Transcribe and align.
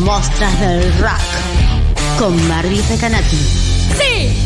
Mostras 0.00 0.58
del 0.58 0.98
Rock 0.98 1.20
con 2.18 2.48
Barbie 2.48 2.82
Recanati. 2.88 3.36
¡Sí! 3.98 4.36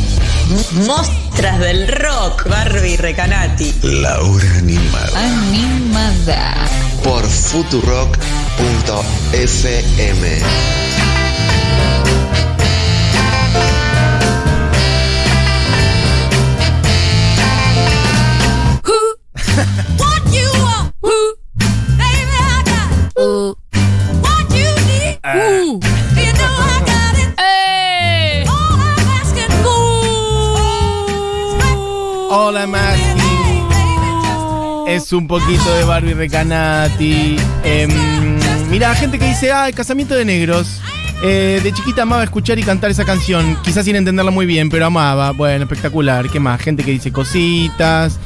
Mostras 0.87 1.59
del 1.61 1.89
rock, 1.89 2.47
Barbie 2.47 2.97
Recanati. 2.99 3.73
La 3.83 4.21
hora 4.21 4.55
animada. 4.59 5.19
Animada. 5.19 6.55
Por 7.03 7.25
futurock.fm. 7.27 8.21
Es 35.03 35.13
un 35.13 35.27
poquito 35.27 35.75
de 35.75 35.85
Barbie 35.85 36.15
Recanati. 36.15 37.37
Em, 37.65 37.91
mira, 38.71 38.95
gente 38.95 39.19
que 39.19 39.27
dice, 39.27 39.51
ah, 39.53 39.69
el 39.69 39.75
casamiento 39.75 40.15
de 40.15 40.25
negros. 40.25 40.81
Eh, 41.23 41.61
de 41.63 41.73
chiquita 41.73 42.03
amaba 42.03 42.25
escuchar 42.25 42.59
y 42.59 42.63
cantar 42.63 42.91
esa 42.91 43.05
canción. 43.05 43.59
Quizás 43.63 43.85
sin 43.85 43.95
entenderla 43.97 44.31
muy 44.31 44.47
bien, 44.47 44.71
pero 44.71 44.87
amaba. 44.87 45.33
Bueno, 45.33 45.65
espectacular. 45.65 46.29
¿Qué 46.31 46.41
más? 46.41 46.61
Gente 46.61 46.83
que 46.83 46.91
dice 46.93 47.13
cositas. 47.13 48.19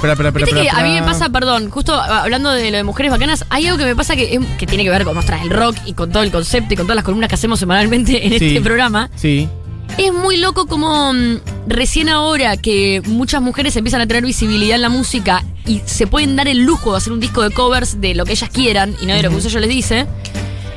Pra, 0.00 0.14
pra, 0.14 0.30
pra, 0.30 0.30
Viste 0.30 0.50
pra, 0.52 0.62
que 0.62 0.70
a 0.70 0.82
mí 0.84 0.92
me 0.94 1.02
pasa, 1.02 1.28
perdón, 1.28 1.70
justo 1.70 1.92
hablando 1.94 2.50
de 2.50 2.70
lo 2.70 2.76
de 2.76 2.84
mujeres 2.84 3.10
bacanas, 3.10 3.44
hay 3.50 3.66
algo 3.66 3.76
que 3.78 3.84
me 3.84 3.96
pasa 3.96 4.14
que, 4.14 4.34
es- 4.34 4.40
que 4.58 4.66
tiene 4.66 4.84
que 4.84 4.90
ver 4.90 5.04
con 5.04 5.14
mostrar 5.14 5.40
el 5.42 5.50
rock 5.50 5.76
y 5.86 5.92
con 5.94 6.10
todo 6.12 6.22
el 6.22 6.30
concepto 6.30 6.74
y 6.74 6.76
con 6.76 6.86
todas 6.86 6.96
las 6.96 7.04
columnas 7.04 7.28
que 7.28 7.34
hacemos 7.34 7.58
semanalmente 7.58 8.24
en 8.26 8.38
Sí. 8.38 8.46
este 8.46 8.60
programa. 8.60 9.10
Sí. 9.16 9.48
Es 9.96 10.12
muy 10.12 10.36
loco 10.36 10.66
como 10.66 11.12
mm, 11.12 11.40
recién 11.66 12.08
ahora 12.08 12.56
que 12.56 13.02
muchas 13.06 13.42
mujeres 13.42 13.74
empiezan 13.76 14.00
a 14.00 14.06
tener 14.06 14.24
visibilidad 14.24 14.76
en 14.76 14.82
la 14.82 14.88
música 14.88 15.44
y 15.66 15.80
se 15.86 16.06
pueden 16.06 16.36
dar 16.36 16.48
el 16.48 16.58
lujo 16.64 16.92
de 16.92 16.98
hacer 16.98 17.12
un 17.12 17.20
disco 17.20 17.42
de 17.42 17.50
covers 17.50 18.00
de 18.00 18.14
lo 18.14 18.24
que 18.24 18.32
ellas 18.32 18.50
quieran 18.50 18.94
y 19.00 19.06
no 19.06 19.14
de 19.14 19.22
lo 19.22 19.30
que 19.30 19.36
un 19.36 19.42
sello 19.42 19.60
les 19.60 19.70
dice, 19.70 20.06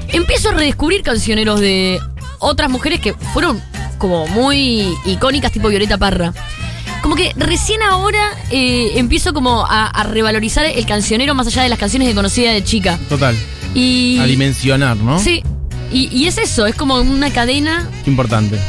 empiezo 0.10 0.50
a 0.50 0.54
redescubrir 0.54 1.04
cancioneros 1.04 1.60
de 1.60 2.00
otras 2.40 2.70
mujeres 2.70 3.00
que 3.00 3.14
fueron 3.34 3.62
como 3.98 4.28
muy 4.28 4.88
icónicas 5.06 5.52
tipo 5.52 5.68
Violeta 5.70 5.98
Parra. 5.98 6.34
Como 7.04 7.16
que 7.16 7.32
recién 7.36 7.82
ahora 7.84 8.30
eh, 8.52 8.94
empiezo 8.96 9.34
como 9.34 9.66
a, 9.66 9.88
a 9.88 10.04
revalorizar 10.04 10.66
el 10.66 10.86
cancionero 10.86 11.34
más 11.36 11.48
allá 11.48 11.64
de 11.64 11.70
las 11.70 11.80
canciones 11.80 12.08
que 12.08 12.16
conocía 12.16 12.52
de 12.52 12.64
chica. 12.64 13.00
Total. 13.10 13.36
Y... 13.74 14.20
A 14.20 14.26
dimensionar, 14.26 14.98
¿no? 14.98 15.20
Sí. 15.20 15.44
Y, 15.92 16.08
y 16.16 16.28
es 16.28 16.38
eso, 16.38 16.66
es 16.66 16.76
como 16.76 16.96
una 16.96 17.32
cadena. 17.32 17.90
Qué 18.04 18.12
importante. 18.12 18.60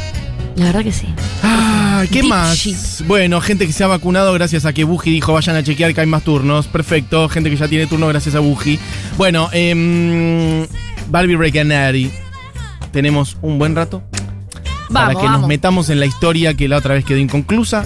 La 0.55 0.65
verdad 0.65 0.83
que 0.83 0.91
sí. 0.91 1.07
Ah, 1.41 2.03
¿qué 2.11 2.21
Deep 2.21 2.29
más? 2.29 2.55
shit. 2.57 2.77
Bueno, 3.07 3.41
gente 3.41 3.65
que 3.65 3.73
se 3.73 3.83
ha 3.83 3.87
vacunado 3.87 4.33
gracias 4.33 4.65
a 4.65 4.73
que 4.73 4.83
Buji 4.83 5.09
dijo 5.11 5.33
vayan 5.33 5.55
a 5.55 5.63
chequear 5.63 5.93
que 5.93 6.01
hay 6.01 6.07
más 6.07 6.23
turnos. 6.23 6.67
Perfecto. 6.67 7.27
Gente 7.29 7.49
que 7.49 7.55
ya 7.55 7.67
tiene 7.67 7.87
turno 7.87 8.07
gracias 8.07 8.35
a 8.35 8.39
Buji. 8.39 8.77
Bueno, 9.17 9.49
em, 9.51 10.67
Barbie 11.09 11.35
Recanati. 11.37 12.11
Tenemos 12.91 13.37
un 13.41 13.57
buen 13.57 13.75
rato 13.75 14.03
para 14.91 15.07
Vamos, 15.07 15.21
que 15.21 15.27
nos 15.27 15.35
vamos. 15.35 15.47
metamos 15.47 15.89
en 15.89 15.99
la 15.99 16.05
historia 16.05 16.53
que 16.53 16.67
la 16.67 16.77
otra 16.77 16.93
vez 16.93 17.03
quedó 17.03 17.17
inconclusa. 17.17 17.83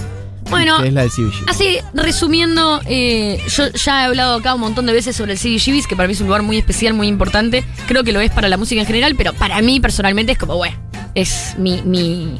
Bueno, 0.50 0.80
que 0.80 0.88
es 0.88 0.94
la 0.94 1.02
de 1.02 1.10
CBG. 1.10 1.44
Así, 1.48 1.78
resumiendo, 1.94 2.80
eh, 2.86 3.38
yo 3.54 3.70
ya 3.72 4.02
he 4.02 4.06
hablado 4.06 4.34
acá 4.36 4.54
un 4.54 4.60
montón 4.60 4.86
de 4.86 4.92
veces 4.94 5.14
sobre 5.16 5.32
el 5.32 5.38
CBGBs, 5.38 5.86
que 5.86 5.94
para 5.96 6.06
mí 6.06 6.12
es 6.14 6.20
un 6.20 6.26
lugar 6.26 6.42
muy 6.42 6.56
especial, 6.58 6.94
muy 6.94 7.06
importante. 7.06 7.64
Creo 7.86 8.02
que 8.04 8.12
lo 8.12 8.20
es 8.20 8.30
para 8.30 8.48
la 8.48 8.56
música 8.56 8.80
en 8.80 8.86
general, 8.86 9.14
pero 9.16 9.32
para 9.34 9.60
mí 9.62 9.78
personalmente 9.80 10.32
es 10.32 10.38
como, 10.38 10.56
bueno, 10.56 10.76
es 11.14 11.54
mi, 11.58 11.82
mi, 11.82 12.38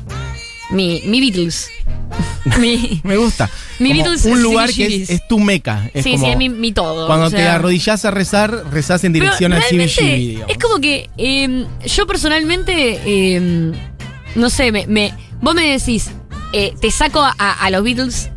mi, 0.71 1.03
mi 1.07 1.21
Beatles. 1.21 1.71
mi, 2.59 3.01
Me 3.05 3.17
gusta. 3.17 3.51
Mi 3.79 3.91
Como 3.91 4.03
Beatles 4.03 4.25
un 4.25 4.43
lugar 4.43 4.73
que 4.73 5.03
es, 5.03 5.11
es 5.11 5.29
tu 5.29 5.39
meca. 5.39 5.91
Es 5.95 6.05
sí, 6.05 6.13
como 6.13 6.25
sí, 6.25 6.31
es 6.33 6.37
mi, 6.37 6.49
mi 6.49 6.73
todo. 6.73 7.07
Cuando 7.07 7.27
o 7.27 7.31
te 7.31 7.43
arrodillas 7.47 8.05
a 8.05 8.11
rezar, 8.11 8.65
rezás 8.73 9.05
en 9.05 9.13
dirección 9.13 9.53
al 9.53 9.61
realmente 9.63 9.95
CBG. 9.95 10.17
digamos. 10.17 10.51
Es 10.51 10.59
como 10.59 10.81
que 10.81 11.11
eh, 11.19 11.67
yo 11.87 12.07
personalmente, 12.07 13.01
eh, 13.05 13.73
no 14.35 14.51
sé, 14.51 14.73
me, 14.73 14.87
me- 14.87 15.13
vos 15.41 15.55
me 15.55 15.67
decís, 15.79 16.11
eh, 16.53 16.73
te 16.81 16.91
saco 16.91 17.21
a, 17.21 17.31
a 17.39 17.71
los 17.71 17.83
Beatles 17.85 18.31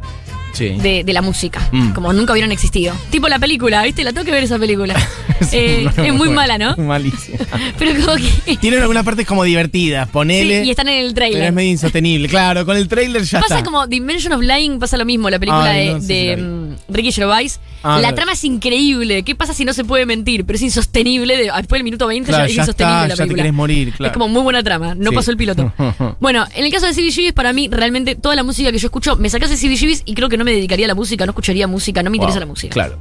Sí. 0.54 0.70
de, 0.70 1.04
de 1.04 1.14
la 1.14 1.22
música, 1.22 1.68
Mm. 1.72 1.92
como 1.94 2.12
nunca 2.14 2.34
hubieran 2.34 2.52
existido. 2.52 2.94
Tipo 3.10 3.28
la 3.30 3.40
película, 3.40 3.84
¿viste? 3.84 4.04
La 4.04 4.12
tengo 4.14 4.26
que 4.26 4.32
ver 4.32 4.44
esa 4.44 4.58
película. 4.60 4.96
Sí, 5.42 5.58
Eh, 5.58 5.90
no, 5.98 6.04
es 6.04 6.14
muy 6.14 6.30
mala, 6.30 6.58
¿no? 6.60 6.78
Malísima. 6.78 7.40
Pero 7.80 8.06
como 8.06 8.16
que... 8.46 8.58
Tienen 8.58 8.80
algunas 8.82 9.04
partes 9.04 9.26
como 9.26 9.44
divertidas, 9.44 10.06
Sí, 10.06 10.12
ponele. 10.14 10.64
y 10.64 10.70
están 10.70 10.88
en 10.88 11.04
el 11.06 11.14
pero 11.16 11.26
es 11.26 11.32
trailer. 11.32 11.52
medio 11.52 11.72
insostenible. 11.72 12.28
Claro, 12.30 12.64
con 12.64 12.78
el 12.78 12.88
trailer 12.88 13.24
ya 13.24 13.40
Pasa 13.42 13.58
está. 13.58 13.66
como 13.66 13.88
Dimension 13.88 14.34
of 14.34 14.42
Lying, 14.44 14.78
pasa 14.78 14.98
lo 14.98 15.06
mismo, 15.06 15.30
la 15.32 15.40
película 15.40 15.64
Ay, 15.72 15.88
de, 15.88 15.94
no 15.94 16.00
de, 16.00 16.38
mm, 16.38 16.94
Ricky 16.94 17.12
Gervais. 17.12 17.60
Ah, 17.84 18.00
la 18.00 18.14
trama 18.14 18.34
es 18.34 18.44
increíble. 18.44 19.24
¿Qué 19.24 19.34
pasa 19.36 19.56
si 19.56 19.66
no 19.66 19.74
se 19.74 19.84
puede 19.84 20.06
mentir? 20.06 20.46
Pero 20.46 20.58
es 20.58 20.62
insostenible. 20.62 21.36
de- 21.36 21.52
después 21.58 21.80
del 21.80 21.84
minuto 21.86 22.06
20 22.08 22.28
Claro, 22.30 22.44
ya 22.46 22.50
es 22.50 22.56
ya 22.56 22.62
insostenible 22.62 22.96
está, 22.98 23.08
la 23.08 23.08
ya 23.10 23.16
te 23.16 23.18
película. 23.24 23.44
querés 23.44 23.54
morir, 23.54 23.94
claro. 23.94 24.12
Es 24.12 24.14
como 24.14 24.28
muy 24.28 24.44
buena 24.44 24.62
trama. 24.64 24.94
No 24.94 25.10
Sí. 25.10 25.16
pasó 25.16 25.32
el 25.32 25.38
piloto. 25.38 25.74
bueno, 26.20 26.46
en 26.54 26.66
el 26.66 26.72
caso 26.72 26.86
de 26.86 26.94
CBGBs, 26.94 27.34
para 27.34 27.52
mí, 27.52 27.68
realmente 27.72 28.14
toda 28.16 28.36
la 28.36 28.44
música 28.44 28.72
que 28.72 28.78
yo 28.78 28.86
escucho, 28.88 29.16
me 29.18 29.30
sacas 29.30 29.50
de 29.50 29.58
CBGBs 29.58 30.04
y 30.06 30.14
creo 30.14 30.30
que 30.30 30.38
no 30.38 30.41
me 30.44 30.52
dedicaría 30.52 30.86
a 30.86 30.90
la 30.90 30.96
música, 30.96 31.26
no 31.26 31.32
escucharía 31.32 31.68
música, 31.68 32.02
no 32.04 32.10
me 32.10 32.18
interesa 32.18 32.40
Wow, 32.40 32.48
la 32.48 32.52
música. 32.52 32.74
Claro. 32.74 33.00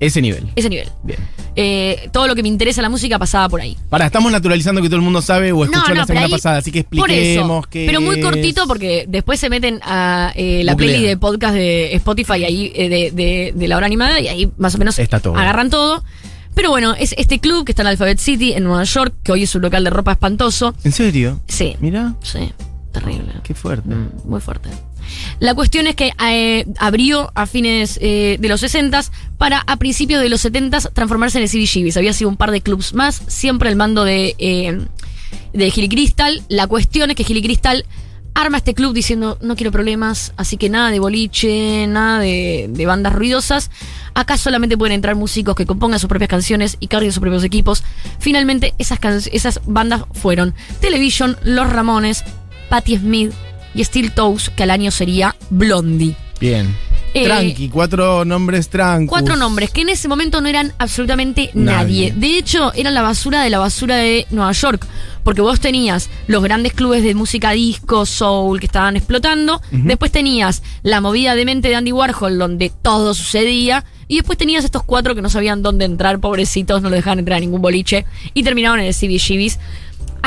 Ese 0.00 0.20
nivel. 0.20 0.48
Ese 0.56 0.68
nivel. 0.68 0.88
Bien. 1.04 1.18
Eh, 1.54 2.08
todo 2.12 2.26
lo 2.26 2.34
que 2.34 2.42
me 2.42 2.48
interesa 2.48 2.82
la 2.82 2.88
música 2.88 3.16
pasaba 3.18 3.48
por 3.48 3.60
ahí. 3.60 3.76
Pará, 3.88 4.06
estamos 4.06 4.30
naturalizando 4.32 4.82
que 4.82 4.88
todo 4.88 4.96
el 4.96 5.02
mundo 5.02 5.22
sabe 5.22 5.52
o 5.52 5.64
escuchó 5.64 5.94
la 5.94 6.04
semana 6.04 6.26
ahí- 6.26 6.32
pasada, 6.32 6.58
así 6.58 6.72
que 6.72 6.80
expliquemos 6.80 7.66
que. 7.68 7.86
Pero 7.86 8.00
muy 8.00 8.20
cortito 8.20 8.66
porque 8.66 9.04
después 9.08 9.38
se 9.38 9.48
meten 9.48 9.80
a 9.84 10.32
eh, 10.34 10.62
la 10.64 10.72
Googlea. 10.72 10.88
playlist 10.90 11.08
de 11.10 11.16
podcast 11.16 11.54
de 11.54 11.94
Spotify 11.94 12.44
ahí 12.44 12.72
eh, 12.74 12.88
de, 12.88 13.10
de- 13.12 13.52
de 13.54 13.68
la 13.68 13.76
hora 13.76 13.86
animada 13.86 14.18
y 14.20 14.26
ahí 14.28 14.50
más 14.58 14.74
o 14.74 14.78
menos 14.78 14.98
Está 14.98 15.20
todo. 15.20 15.36
agarran 15.36 15.70
todo. 15.70 16.02
Pero 16.56 16.70
bueno, 16.70 16.94
es 16.98 17.14
este 17.16 17.38
club 17.38 17.64
que 17.64 17.72
está 17.72 17.82
en 17.82 17.88
Alphabet 17.88 18.18
City, 18.18 18.52
en 18.52 18.64
Nueva 18.64 18.84
York, 18.84 19.14
que 19.22 19.32
hoy 19.32 19.44
es 19.44 19.54
un 19.54 19.62
local 19.62 19.84
de 19.84 19.90
ropa 19.90 20.12
espantoso. 20.12 20.74
¿En 20.84 20.92
serio? 20.92 21.40
Sí. 21.48 21.76
Mira, 21.80 22.14
Sí, 22.22 22.52
terrible. 22.92 23.32
qué 23.44 23.54
fuerte. 23.54 23.88
Mm, 23.94 24.08
Muy 24.28 24.40
fuerte. 24.40 24.68
La 25.40 25.54
cuestión 25.54 25.86
es 25.86 25.94
que 25.94 26.12
eh, 26.26 26.64
abrió 26.78 27.30
a 27.34 27.46
fines 27.46 27.98
eh, 28.00 28.36
de 28.40 28.48
los 28.48 28.60
60 28.60 29.02
para 29.38 29.62
a 29.66 29.76
principios 29.76 30.22
de 30.22 30.28
los 30.28 30.40
70 30.40 30.78
transformarse 30.92 31.38
en 31.38 31.44
el 31.44 31.50
CBGBs. 31.50 31.96
Había 31.96 32.12
sido 32.12 32.30
un 32.30 32.36
par 32.36 32.50
de 32.50 32.60
clubs 32.60 32.94
más, 32.94 33.22
siempre 33.26 33.68
al 33.68 33.76
mando 33.76 34.04
de, 34.04 34.34
eh, 34.38 34.80
de 35.52 35.70
Gilly 35.70 35.88
Crystal. 35.88 36.42
La 36.48 36.66
cuestión 36.66 37.10
es 37.10 37.16
que 37.16 37.24
Gilly 37.24 37.42
Crystal 37.42 37.84
arma 38.34 38.58
este 38.58 38.74
club 38.74 38.92
diciendo 38.92 39.38
no 39.40 39.56
quiero 39.56 39.70
problemas, 39.70 40.32
así 40.36 40.56
que 40.56 40.68
nada 40.68 40.90
de 40.90 40.98
boliche, 40.98 41.86
nada 41.86 42.18
de, 42.18 42.84
bandas 42.86 43.12
ruidosas. 43.12 43.70
Acá 44.14 44.36
solamente 44.36 44.76
pueden 44.76 44.94
entrar 44.94 45.16
músicos 45.16 45.54
que 45.54 45.66
compongan 45.66 45.98
sus 45.98 46.08
propias 46.08 46.28
canciones 46.28 46.76
y 46.80 46.88
carguen 46.88 47.12
sus 47.12 47.20
propios 47.20 47.44
equipos. 47.44 47.82
Finalmente, 48.18 48.74
esas, 48.78 48.98
esas 49.32 49.60
bandas 49.66 50.04
fueron 50.12 50.54
Television, 50.80 51.36
Los 51.42 51.72
Ramones, 51.72 52.24
Patti 52.68 52.96
Smith 52.96 53.32
y 53.74 53.84
Steel 53.84 54.12
Toes, 54.12 54.50
que 54.50 54.62
al 54.62 54.70
año 54.70 54.90
sería 54.90 55.34
Blondie. 55.50 56.16
Bien. 56.40 56.74
Eh, 57.14 57.26
Tranqui, 57.26 57.68
cuatro 57.68 58.24
nombres 58.24 58.68
tranqui. 58.68 59.06
Cuatro 59.06 59.36
nombres 59.36 59.70
que 59.70 59.82
en 59.82 59.88
ese 59.88 60.08
momento 60.08 60.40
no 60.40 60.48
eran 60.48 60.72
absolutamente 60.78 61.50
nadie. 61.54 62.10
Nadie. 62.10 62.12
De 62.16 62.38
hecho, 62.38 62.72
eran 62.74 62.92
la 62.92 63.02
basura 63.02 63.42
de 63.42 63.50
la 63.50 63.60
basura 63.60 63.96
de 63.96 64.26
Nueva 64.30 64.50
York. 64.50 64.84
Porque 65.22 65.40
vos 65.40 65.60
tenías 65.60 66.10
los 66.26 66.42
grandes 66.42 66.74
clubes 66.74 67.04
de 67.04 67.14
música 67.14 67.52
disco, 67.52 68.04
soul, 68.04 68.58
que 68.58 68.66
estaban 68.66 68.96
explotando. 68.96 69.62
Después 69.70 70.12
tenías 70.12 70.62
la 70.82 71.00
movida 71.00 71.34
de 71.34 71.44
mente 71.44 71.68
de 71.68 71.76
Andy 71.76 71.92
Warhol, 71.92 72.36
donde 72.36 72.70
todo 72.82 73.14
sucedía. 73.14 73.84
Y 74.06 74.16
después 74.16 74.36
tenías 74.36 74.64
estos 74.64 74.82
cuatro 74.82 75.14
que 75.14 75.22
no 75.22 75.30
sabían 75.30 75.62
dónde 75.62 75.86
entrar, 75.86 76.18
pobrecitos, 76.18 76.82
no 76.82 76.90
lo 76.90 76.96
dejaban 76.96 77.20
entrar 77.20 77.38
a 77.38 77.40
ningún 77.40 77.62
boliche. 77.62 78.04
Y 78.34 78.42
terminaron 78.42 78.80
en 78.80 78.86
el 78.86 78.94
CBGBs, 78.94 79.58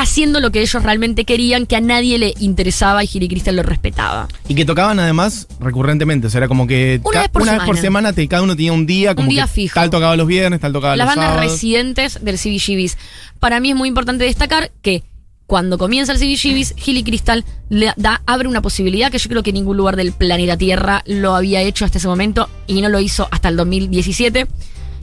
haciendo 0.00 0.38
lo 0.40 0.52
que 0.52 0.60
ellos 0.60 0.80
realmente 0.82 1.24
querían, 1.24 1.66
que 1.66 1.74
a 1.76 1.80
nadie 1.80 2.18
le 2.18 2.32
interesaba 2.38 3.02
y 3.02 3.08
Gilly 3.08 3.28
Crystal 3.28 3.56
lo 3.56 3.64
respetaba. 3.64 4.28
Y 4.48 4.54
que 4.54 4.64
tocaban 4.64 4.98
además 5.00 5.48
recurrentemente. 5.60 6.28
O 6.28 6.30
sea, 6.30 6.38
era 6.38 6.48
como 6.48 6.66
que 6.68 7.00
Una 7.04 7.20
vez 7.22 7.28
por 7.30 7.44
semana. 7.44 7.76
semana 7.80 8.12
te- 8.12 8.28
cada 8.28 8.42
uno 8.42 8.54
tenía 8.54 8.72
un 8.72 8.86
día. 8.86 9.14
Como 9.16 9.28
día 9.28 9.42
que 9.46 9.48
fijo. 9.52 9.74
Tal 9.74 9.90
tocaba 9.90 10.16
los 10.16 10.26
viernes, 10.28 10.60
tal 10.60 10.72
tocaba 10.72 10.94
las 10.96 11.06
los 11.06 11.16
bandas 11.16 11.32
sábados. 11.34 11.52
residentes 11.52 12.18
del 12.24 12.38
CBGBs. 12.38 12.96
Para 13.40 13.58
mí 13.60 13.70
es 13.70 13.76
muy 13.76 13.88
importante 13.88 14.24
destacar 14.24 14.70
que 14.82 15.02
cuando 15.46 15.78
comienza 15.78 16.12
el 16.12 16.18
CBGBs, 16.18 16.74
Hilly 16.86 17.02
Crystal 17.02 17.44
le 17.68 17.92
da, 17.96 18.22
abre 18.26 18.48
una 18.48 18.62
posibilidad 18.62 19.10
que 19.10 19.18
yo 19.18 19.28
creo 19.30 19.42
que 19.42 19.52
ningún 19.52 19.76
lugar 19.78 19.96
del 19.96 20.12
planeta 20.12 20.56
Tierra 20.56 21.02
lo 21.06 21.34
había 21.34 21.62
hecho 21.62 21.84
hasta 21.84 21.98
ese 21.98 22.06
momento 22.06 22.48
y 22.66 22.80
no 22.82 22.88
lo 22.88 23.00
hizo 23.00 23.26
hasta 23.32 23.48
el 23.48 23.56
2017. 23.56 24.46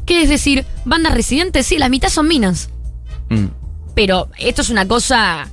Que 0.05 0.21
es 0.21 0.29
decir, 0.29 0.63
bandas 0.85 1.13
residentes, 1.15 1.65
sí, 1.65 1.79
la 1.79 1.89
mitad 1.89 2.09
son 2.09 2.27
minas. 2.27 2.69
Mm. 3.29 3.45
Pero 3.95 4.29
esto 4.37 4.61
es 4.61 4.69
una 4.69 4.87
cosa 4.87 5.49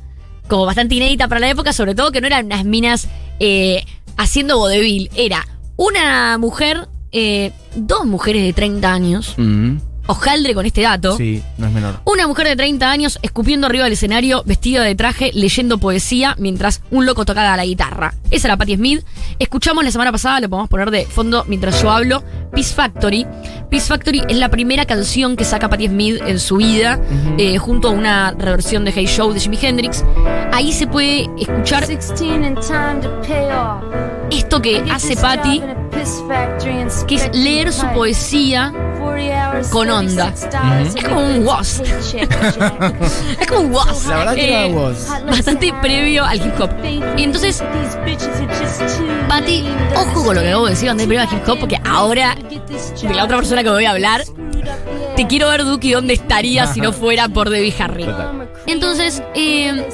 como 0.48 0.66
bastante 0.66 0.96
inédita 0.96 1.28
para 1.28 1.40
la 1.40 1.48
época, 1.48 1.72
sobre 1.72 1.94
todo 1.94 2.12
que 2.12 2.20
no 2.20 2.26
eran 2.26 2.46
unas 2.46 2.64
minas 2.64 3.08
eh, 3.40 3.84
haciendo 4.16 4.58
vodevil. 4.58 5.10
Era 5.14 5.46
una 5.76 6.36
mujer, 6.38 6.88
eh, 7.12 7.52
dos 7.74 8.04
mujeres 8.04 8.42
de 8.42 8.52
30 8.52 8.92
años. 8.92 9.34
Hojaldre 10.06 10.54
con 10.54 10.66
este 10.66 10.82
dato. 10.82 11.16
Sí, 11.16 11.42
no 11.58 11.66
es 11.66 11.72
menor. 11.72 12.00
Una 12.04 12.26
mujer 12.26 12.48
de 12.48 12.56
30 12.56 12.90
años 12.90 13.18
escupiendo 13.22 13.66
arriba 13.66 13.84
del 13.84 13.94
escenario, 13.94 14.42
vestida 14.44 14.82
de 14.82 14.94
traje, 14.94 15.30
leyendo 15.34 15.78
poesía, 15.78 16.34
mientras 16.38 16.82
un 16.90 17.06
loco 17.06 17.24
tocaba 17.24 17.56
la 17.56 17.64
guitarra. 17.64 18.14
Esa 18.30 18.48
era 18.48 18.56
Patti 18.56 18.76
Smith. 18.76 19.04
Escuchamos 19.38 19.84
la 19.84 19.90
semana 19.90 20.12
pasada, 20.12 20.40
lo 20.40 20.48
podemos 20.48 20.68
poner 20.68 20.90
de 20.90 21.06
fondo 21.06 21.44
mientras 21.48 21.82
yo 21.82 21.90
hablo, 21.90 22.22
Peace 22.52 22.74
Factory. 22.74 23.26
Peace 23.70 23.86
Factory 23.86 24.22
es 24.28 24.36
la 24.36 24.48
primera 24.50 24.84
canción 24.84 25.36
que 25.36 25.44
saca 25.44 25.68
Patti 25.68 25.88
Smith 25.88 26.20
en 26.26 26.38
su 26.38 26.56
vida, 26.56 27.00
eh, 27.38 27.58
junto 27.58 27.88
a 27.88 27.90
una 27.92 28.32
reversión 28.32 28.84
de 28.84 28.92
Hey 28.92 29.06
Show 29.06 29.32
de 29.32 29.40
Jimi 29.40 29.58
Hendrix. 29.60 30.04
Ahí 30.52 30.72
se 30.72 30.86
puede 30.86 31.28
escuchar 31.38 31.84
esto 34.30 34.62
que 34.62 34.82
hace 34.90 35.16
Patti, 35.16 35.62
que 37.06 37.14
es 37.16 37.30
leer 37.34 37.72
su 37.72 37.86
poesía 37.88 38.72
con 39.70 39.90
onda. 39.90 40.32
Es 40.84 41.02
como 41.04 41.20
un 41.20 41.46
was. 41.46 41.80
es 43.40 43.46
como 43.46 43.60
un 43.60 43.72
was. 43.74 44.06
La 44.06 44.16
verdad 44.18 44.34
que 44.34 44.44
Eh, 44.44 44.66
era 44.66 44.74
was. 44.74 45.08
Bastante 45.26 45.72
previo 45.82 46.24
al 46.24 46.38
hip 46.38 46.60
hop. 46.60 46.70
Y 47.16 47.22
entonces, 47.22 47.62
Patti, 49.28 49.64
ojo 49.96 50.24
con 50.24 50.34
lo 50.34 50.40
que 50.40 50.48
acabo 50.48 50.64
de 50.66 50.70
decir, 50.70 50.88
bastante 50.88 51.06
previo 51.06 51.22
al 51.28 51.34
hip 51.34 51.48
hop, 51.48 51.58
porque 51.60 51.80
ahora, 51.84 52.34
de 52.36 53.14
la 53.14 53.24
otra 53.24 53.36
persona 53.36 53.62
que 53.62 53.70
voy 53.70 53.84
a 53.84 53.90
hablar, 53.90 54.22
te 55.16 55.26
quiero 55.26 55.48
ver, 55.48 55.64
Duki, 55.64 55.92
dónde 55.92 56.14
estaría 56.14 56.66
si 56.66 56.80
no 56.80 56.92
fuera 56.92 57.28
por 57.28 57.50
Debbie 57.50 57.74
Harry. 57.78 58.04
Total. 58.04 58.48
Entonces, 58.66 59.22
eh, 59.34 59.86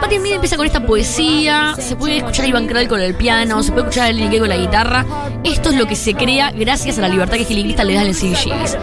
Patti 0.00 0.16
Smith 0.16 0.34
empieza 0.34 0.56
con 0.56 0.66
esta 0.66 0.84
poesía, 0.86 1.74
se 1.78 1.96
puede 1.96 2.18
escuchar 2.18 2.44
a 2.44 2.48
Iván 2.48 2.66
Kral 2.66 2.86
con 2.88 3.00
el 3.00 3.14
piano, 3.14 3.62
se 3.62 3.72
puede 3.72 3.86
escuchar 3.86 4.08
a 4.08 4.12
Lenny 4.12 4.38
con 4.38 4.48
la 4.48 4.56
guitarra. 4.56 5.06
Esto 5.42 5.70
es 5.70 5.76
lo 5.76 5.86
que 5.86 5.96
se 5.96 6.14
crea 6.14 6.52
gracias 6.52 6.98
a 6.98 7.02
la 7.02 7.08
libertad 7.08 7.36
que 7.36 7.44
Gilly 7.44 7.64
Crystal 7.64 7.86
le 7.86 7.94
da 7.94 8.02
en 8.02 8.14
CBGBs. 8.14 8.76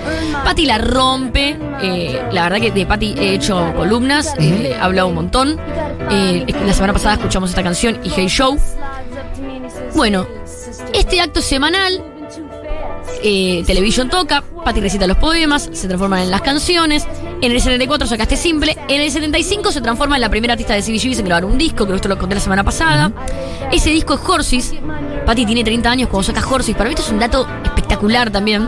Patti 0.44 0.66
la 0.66 0.78
rompe, 0.80 1.58
eh, 1.82 2.22
la 2.32 2.44
verdad 2.44 2.60
que 2.60 2.72
de 2.72 2.86
Patti 2.86 3.16
he 3.18 3.36
hecho 3.36 3.74
columnas, 3.76 4.34
eh, 4.40 4.72
he 4.72 4.76
hablado 4.76 5.08
un 5.08 5.16
montón. 5.16 5.60
Eh, 6.10 6.46
la 6.66 6.74
semana 6.74 6.94
pasada 6.94 7.16
escuchamos 7.16 7.50
esta 7.50 7.64
canción 7.64 8.00
y 8.04 8.10
Hey 8.10 8.28
Show. 8.28 8.58
Bueno, 9.96 10.28
este 10.94 11.22
acto 11.22 11.42
semanal 11.42 12.04
eh, 13.24 13.64
Television 13.66 14.10
toca, 14.10 14.44
Patti 14.64 14.80
recita 14.82 15.08
los 15.08 15.18
poemas, 15.18 15.70
se 15.74 15.88
transforman 15.88 16.22
en 16.24 16.32
las 16.32 16.42
canciones. 16.42 17.06
En 17.42 17.52
el 17.52 17.60
74 17.62 18.08
saca 18.08 18.24
este 18.24 18.36
simple. 18.38 18.76
En 18.88 19.02
el 19.02 19.12
75 19.12 19.72
se 19.72 19.82
transforma 19.82 20.16
en 20.16 20.22
la 20.22 20.30
primera 20.30 20.54
artista 20.54 20.74
de 20.74 20.82
CBGBs 20.82 21.20
en 21.20 21.26
grabar 21.26 21.46
un 21.46 21.58
disco, 21.58 21.86
que 21.88 21.94
esto 21.96 22.08
lo 22.08 22.18
conté 22.18 22.36
la 22.36 22.42
semana 22.42 22.64
pasada. 22.64 23.12
Ese 23.72 23.92
disco 23.92 24.16
es 24.16 24.22
Horses. 24.28 24.74
Patti 25.26 25.46
tiene 25.46 25.64
30 25.64 25.90
años 25.92 26.10
cuando 26.10 26.24
saca 26.34 26.48
Horses. 26.48 26.76
Para 26.76 26.90
mí 26.90 26.96
esto 26.96 27.06
es 27.06 27.12
un 27.12 27.20
dato 27.20 27.48
espectacular 27.64 28.32
también. 28.32 28.68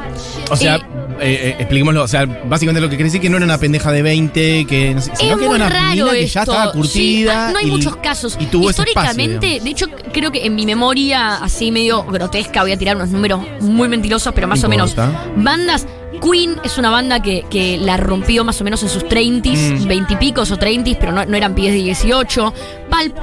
O 0.51 0.55
sea, 0.55 0.75
Eh, 1.21 1.33
eh, 1.33 1.49
eh, 1.49 1.55
expliquémoslo. 1.59 2.03
O 2.03 2.07
sea, 2.07 2.25
básicamente 2.25 2.79
lo 2.79 2.87
que 2.89 2.95
quiere 2.95 3.05
decir 3.09 3.19
que 3.19 3.29
no 3.29 3.35
era 3.35 3.45
una 3.45 3.57
pendeja 3.57 3.91
de 3.91 4.01
20, 4.01 4.65
que 4.65 4.93
no 4.95 5.01
sé, 5.01 5.11
sino 5.17 5.33
es 5.33 5.37
que 5.41 5.47
muy 5.47 5.55
era 5.57 5.65
una 5.65 5.69
raro 5.69 5.89
mina 6.05 6.11
que 6.13 6.27
ya 6.27 6.39
estaba 6.43 6.65
Sí, 6.67 6.77
curtida. 6.77 7.51
no 7.51 7.57
hay 7.57 7.65
y- 7.67 7.71
muchos 7.71 7.95
casos. 7.97 8.37
Y 8.39 8.45
tuvo 8.45 8.69
ese 8.69 8.83
espacio, 8.83 9.01
Históricamente, 9.11 9.45
digamos. 9.47 9.63
de 9.65 9.69
hecho, 9.71 9.85
creo 10.11 10.31
que 10.31 10.45
en 10.45 10.55
mi 10.55 10.65
memoria, 10.65 11.35
así 11.35 11.71
medio 11.71 12.03
grotesca, 12.03 12.61
voy 12.61 12.71
a 12.71 12.77
tirar 12.77 12.95
unos 12.95 13.09
números 13.09 13.41
muy 13.61 13.87
mentirosos, 13.87 14.33
pero 14.33 14.47
más 14.47 14.63
o 14.63 14.69
menos. 14.69 14.95
Bandas. 15.35 15.85
Queen 16.21 16.57
es 16.65 16.77
una 16.77 16.89
banda 16.89 17.21
que, 17.21 17.45
que 17.49 17.77
la 17.77 17.95
rompió 17.95 18.43
más 18.43 18.59
o 18.59 18.65
menos 18.65 18.83
en 18.83 18.89
sus 18.89 19.05
30s, 19.05 19.83
Mm. 19.85 19.87
20 19.87 20.13
y 20.13 20.15
picos 20.17 20.51
o 20.51 20.57
30s, 20.57 20.97
pero 20.99 21.13
no, 21.13 21.23
no 21.25 21.37
eran 21.37 21.55
pibes 21.55 21.71
de 21.71 21.77
18. 21.79 22.53
Pulp 22.89 23.15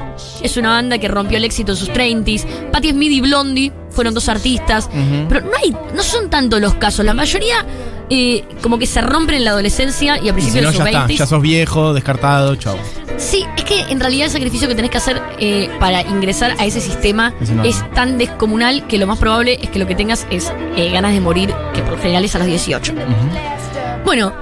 es 0.42 0.56
una 0.56 0.70
banda 0.70 0.96
que 0.96 1.06
rompió 1.08 1.36
el 1.36 1.44
éxito 1.44 1.72
en 1.72 1.76
sus 1.76 1.90
30s. 1.90 2.46
Patti 2.70 2.90
Smith 2.92 3.12
y 3.12 3.20
Blondie 3.20 3.70
fueron 3.90 4.14
dos 4.14 4.28
artistas. 4.30 4.88
Pero 5.28 5.42
no 5.42 5.50
hay, 5.62 5.76
no 5.94 6.02
son 6.02 6.30
tantos 6.30 6.58
los 6.60 6.74
casos. 6.74 7.04
La 7.04 7.12
mayoría 7.12 7.66
eh, 8.08 8.44
como 8.62 8.78
que 8.78 8.86
se 8.86 9.02
rompen 9.02 9.36
en 9.36 9.44
la 9.44 9.50
adolescencia 9.50 10.16
y 10.16 10.20
a 10.20 10.22
Y 10.22 10.26
si 10.28 10.32
principios 10.32 10.62
no, 10.64 10.70
de 10.70 10.76
sus 10.76 10.84
ya 10.84 10.90
está. 10.90 11.06
20s. 11.12 11.18
Ya 11.18 11.26
sos 11.26 11.42
viejo, 11.42 11.92
descartado, 11.92 12.54
chau. 12.56 12.76
Sí, 13.18 13.44
es 13.56 13.64
que 13.64 13.80
en 13.82 13.98
realidad 14.00 14.26
el 14.26 14.30
sacrificio 14.32 14.68
que 14.68 14.74
tenés 14.74 14.90
que 14.90 14.98
hacer 14.98 15.22
eh, 15.38 15.70
para 15.80 16.02
ingresar 16.02 16.54
a 16.58 16.66
ese 16.66 16.80
sistema 16.80 17.32
Es 17.64 17.82
tan 17.92 18.18
descomunal 18.18 18.86
que 18.86 18.98
lo 18.98 19.06
más 19.06 19.18
probable 19.18 19.58
es 19.62 19.70
que 19.70 19.78
lo 19.78 19.86
que 19.86 19.94
tengas 19.94 20.26
es 20.30 20.52
eh, 20.76 20.90
ganas 20.90 21.12
de 21.14 21.20
morir, 21.20 21.52
que 21.74 21.82
por 21.82 21.92
lo 21.92 21.98
general 21.98 22.24
es 22.24 22.34
a 22.34 22.38
los 22.38 22.46
18. 22.46 22.92
Bueno, 24.04 24.32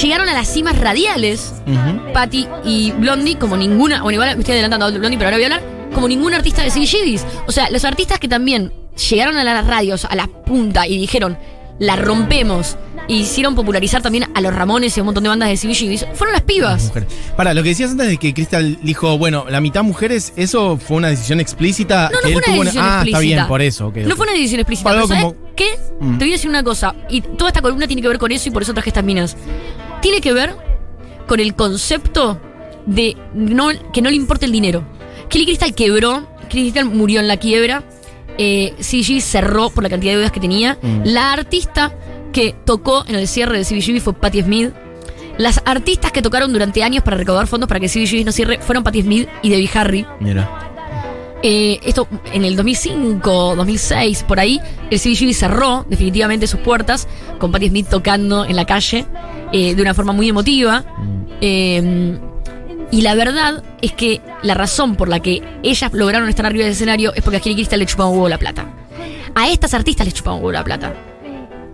llegaron 0.00 0.28
a 0.28 0.32
las 0.32 0.48
cimas 0.48 0.78
radiales, 0.78 1.54
Ujú. 1.66 2.12
Patty 2.12 2.46
y 2.64 2.92
Blondie, 2.92 3.36
como 3.36 3.56
ninguna, 3.56 4.02
bueno, 4.02 4.14
igual 4.14 4.36
me 4.36 4.40
estoy 4.40 4.52
adelantando 4.54 4.86
a 4.86 4.90
Blondie, 4.90 5.18
pero 5.18 5.28
ahora 5.28 5.36
voy 5.36 5.44
a 5.44 5.46
hablar, 5.46 5.62
como 5.94 6.08
ningún 6.08 6.34
artista 6.34 6.62
de 6.62 6.70
CBGBs. 6.70 7.26
O 7.46 7.52
sea, 7.52 7.68
los 7.70 7.84
artistas 7.84 8.18
que 8.18 8.28
también 8.28 8.72
llegaron 9.10 9.36
a 9.36 9.44
las 9.44 9.66
radios, 9.66 10.04
a 10.04 10.14
la 10.14 10.26
punta 10.26 10.86
y 10.86 10.96
dijeron, 10.98 11.36
la 11.82 11.96
rompemos, 11.96 12.76
e 13.08 13.14
hicieron 13.14 13.56
popularizar 13.56 14.00
también 14.02 14.26
a 14.34 14.40
los 14.40 14.54
Ramones 14.54 14.96
y 14.96 15.00
a 15.00 15.02
un 15.02 15.06
montón 15.06 15.24
de 15.24 15.28
bandas 15.30 15.48
de 15.48 15.56
CBGBs, 15.56 16.06
fueron 16.14 16.32
las 16.32 16.42
pibas. 16.42 16.92
Para, 17.36 17.52
lo 17.54 17.62
que 17.64 17.70
decías 17.70 17.90
antes 17.90 18.06
de 18.06 18.16
que 18.18 18.32
Crystal 18.32 18.78
dijo, 18.82 19.18
bueno, 19.18 19.46
la 19.50 19.60
mitad 19.60 19.82
mujeres, 19.82 20.32
¿eso 20.36 20.76
fue 20.78 20.98
una 20.98 21.08
decisión 21.08 21.40
explícita? 21.40 22.08
No, 22.12 22.20
no 22.20 22.28
que 22.28 22.32
fue 22.32 22.32
él 22.32 22.36
una 22.36 22.44
tuvo 22.54 22.64
decisión 22.64 22.84
Ah, 22.84 22.88
explícita. 23.02 23.18
está 23.18 23.18
bien, 23.20 23.46
por 23.48 23.62
eso. 23.62 23.86
ok, 23.88 23.96
No 23.96 24.14
fue 24.16 24.24
una 24.26 24.32
decisión 24.32 24.60
explícita. 24.60 24.88
Fue 24.90 24.96
algo 24.96 25.08
pero 25.08 25.20
¿sabes 25.20 25.34
como- 25.36 25.54
qué? 25.56 25.66
Mm. 26.00 26.18
Te 26.18 26.24
voy 26.24 26.32
a 26.32 26.36
decir 26.36 26.50
una 26.50 26.62
cosa. 26.62 26.94
Y 27.10 27.20
toda 27.22 27.48
esta 27.50 27.60
columna 27.62 27.86
tiene 27.88 28.00
que 28.00 28.08
ver 28.08 28.18
con 28.18 28.30
eso 28.30 28.48
y 28.48 28.52
por 28.52 28.62
eso 28.62 28.72
traje 28.72 28.90
estas 28.90 29.04
minas. 29.04 29.36
Tiene 30.00 30.20
que 30.20 30.32
ver 30.32 30.54
con 31.26 31.40
el 31.40 31.54
concepto 31.56 32.40
de 32.86 33.16
no, 33.34 33.70
que 33.92 34.02
no 34.02 34.10
le 34.10 34.16
importa 34.16 34.46
el 34.46 34.52
dinero. 34.52 34.84
Kelly 35.28 35.46
Crystal 35.46 35.74
quebró. 35.74 36.28
Kelly 36.48 36.70
Crystal 36.70 36.84
murió 36.84 37.18
en 37.20 37.26
la 37.26 37.36
quiebra. 37.38 37.82
Eh, 38.38 38.74
CG 38.80 39.20
cerró 39.20 39.70
por 39.70 39.82
la 39.82 39.90
cantidad 39.90 40.12
de 40.12 40.16
deudas 40.16 40.32
que 40.32 40.40
tenía. 40.40 40.78
Mm. 40.80 41.02
La 41.04 41.32
artista 41.32 41.94
que 42.32 42.54
tocó 42.64 43.04
en 43.06 43.14
el 43.14 43.28
cierre 43.28 43.58
de 43.58 43.64
CBGB 43.64 44.00
fue 44.00 44.14
Patti 44.14 44.42
Smith. 44.42 44.72
Las 45.38 45.62
artistas 45.64 46.12
que 46.12 46.22
tocaron 46.22 46.52
durante 46.52 46.82
años 46.82 47.02
para 47.02 47.16
recaudar 47.16 47.46
fondos 47.46 47.68
para 47.68 47.80
que 47.80 47.88
CBGB 47.88 48.24
no 48.24 48.32
cierre 48.32 48.58
fueron 48.60 48.84
Patti 48.84 49.02
Smith 49.02 49.28
y 49.42 49.50
Debbie 49.50 49.70
Harry. 49.74 50.06
Mira. 50.20 50.70
Eh, 51.44 51.80
esto 51.82 52.06
en 52.32 52.44
el 52.44 52.54
2005, 52.54 53.56
2006, 53.56 54.24
por 54.28 54.38
ahí, 54.38 54.60
el 54.90 55.00
CBGB 55.00 55.34
cerró 55.34 55.84
definitivamente 55.88 56.46
sus 56.46 56.60
puertas 56.60 57.08
con 57.38 57.50
Patti 57.50 57.68
Smith 57.68 57.88
tocando 57.88 58.44
en 58.44 58.54
la 58.54 58.64
calle 58.64 59.06
eh, 59.52 59.74
de 59.74 59.82
una 59.82 59.94
forma 59.94 60.12
muy 60.12 60.28
emotiva. 60.28 60.84
Eh, 61.40 62.18
y 62.92 63.00
la 63.00 63.14
verdad 63.14 63.64
es 63.80 63.92
que 63.92 64.20
la 64.42 64.54
razón 64.54 64.94
por 64.94 65.08
la 65.08 65.18
que 65.18 65.42
ellas 65.64 65.92
lograron 65.92 66.28
estar 66.28 66.46
arriba 66.46 66.64
del 66.64 66.74
escenario 66.74 67.12
es 67.14 67.22
porque 67.24 67.38
a 67.38 67.40
Crystal 67.40 67.78
le 67.78 67.86
chupaban 67.86 68.12
un 68.12 68.18
huevo 68.18 68.28
la 68.28 68.38
plata. 68.38 68.68
A 69.34 69.48
estas 69.48 69.72
artistas 69.72 70.06
les 70.06 70.14
chupaban 70.14 70.38
un 70.38 70.44
huevo 70.44 70.52
la 70.52 70.62
plata. 70.62 70.94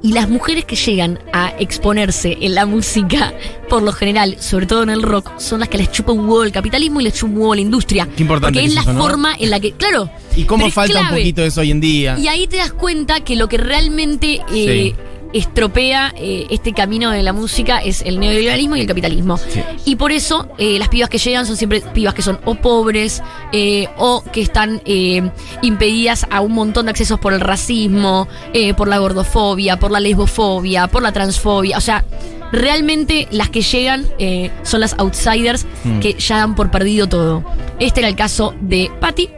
Y 0.01 0.13
las 0.13 0.29
mujeres 0.29 0.65
que 0.65 0.77
llegan 0.77 1.19
a 1.33 1.53
exponerse 1.59 2.39
en 2.41 2.55
la 2.55 2.67
música, 2.67 3.35
por 3.69 3.83
lo 3.83 3.91
general, 3.91 4.37
sobre 4.39 4.67
todo 4.67 4.85
en 4.85 4.91
el 4.91 5.03
rock, 5.03 5.33
son 5.39 5.59
las 5.59 5.69
que 5.69 5.77
les 5.77 5.91
chupa 5.91 6.13
un 6.13 6.21
huevo 6.21 6.45
el 6.45 6.53
capitalismo 6.53 7.01
y 7.01 7.05
les 7.05 7.15
chupa 7.15 7.33
un 7.33 7.39
huevo 7.39 7.55
la 7.57 7.61
industria. 7.63 8.09
Qué 8.17 8.23
importante 8.23 8.61
Porque 8.61 8.61
que 8.61 8.67
es 8.67 8.75
la 8.75 8.83
eso, 8.83 8.93
¿no? 8.93 9.03
forma 9.03 9.35
en 9.37 9.51
la 9.51 9.59
que. 9.59 9.73
Claro. 9.73 10.09
¿Y 10.37 10.45
cómo 10.45 10.71
falta 10.71 11.01
un 11.01 11.09
poquito 11.09 11.43
eso 11.43 11.63
hoy 11.63 11.73
en 11.73 11.81
día? 11.81 12.17
Y 12.17 12.29
ahí 12.29 12.47
te 12.47 12.59
das 12.59 12.73
cuenta 12.73 13.25
que 13.25 13.35
lo 13.35 13.49
que 13.49 13.57
realmente 13.59 14.41
eh, 14.55 14.95
estropea 15.33 16.13
eh, 16.17 16.47
este 16.51 16.73
camino 16.73 17.11
de 17.11 17.23
la 17.23 17.33
música 17.33 17.79
es 17.79 18.03
el 18.03 18.19
neoliberalismo 18.21 18.77
y 18.77 18.81
el 18.81 18.87
capitalismo. 18.87 19.37
Sí. 19.37 19.63
Y 19.85 19.97
por 19.97 20.13
eso 20.13 20.49
eh, 20.59 20.79
las 20.79 20.89
pibas 20.89 21.09
que 21.11 21.19
llegan 21.19 21.47
son 21.47 21.57
siempre 21.57 21.81
pibas 21.81 22.15
que 22.15 22.23
son 22.23 22.41
o 22.45 22.55
pobres 22.55 23.23
eh, 23.53 23.89
o 23.99 24.23
que 24.33 24.41
están 24.43 24.81
eh, 24.85 25.31
impedidas 25.63 26.27
a 26.31 26.41
un 26.41 26.53
montón 26.53 26.87
de 26.87 26.91
accesos 26.91 27.19
por 27.21 27.33
el 27.33 27.41
racismo, 27.41 28.29
eh, 28.53 28.75
por 28.75 28.89
la 28.89 28.99
gordofobia, 28.99 29.79
por 29.79 29.91
la 29.91 30.01
lesbofobia, 30.01 30.87
por 30.87 31.03
la 31.03 31.13
transfobia. 31.13 31.77
O 31.79 31.81
sea, 31.81 32.05
realmente 32.53 33.29
las 33.31 33.51
que 33.51 33.61
llegan 33.63 34.07
eh, 34.19 34.51
son 34.63 34.81
las 34.81 34.95
outsiders 34.99 35.67
Mm. 35.85 36.01
que 36.01 36.15
ya 36.15 36.39
dan 36.39 36.55
por 36.55 36.71
perdido 36.71 37.09
todo. 37.09 37.45
Este 37.79 38.01
era 38.01 38.09
el 38.09 38.17
caso 38.17 38.55
de 38.61 38.91
Patty. 39.01 39.31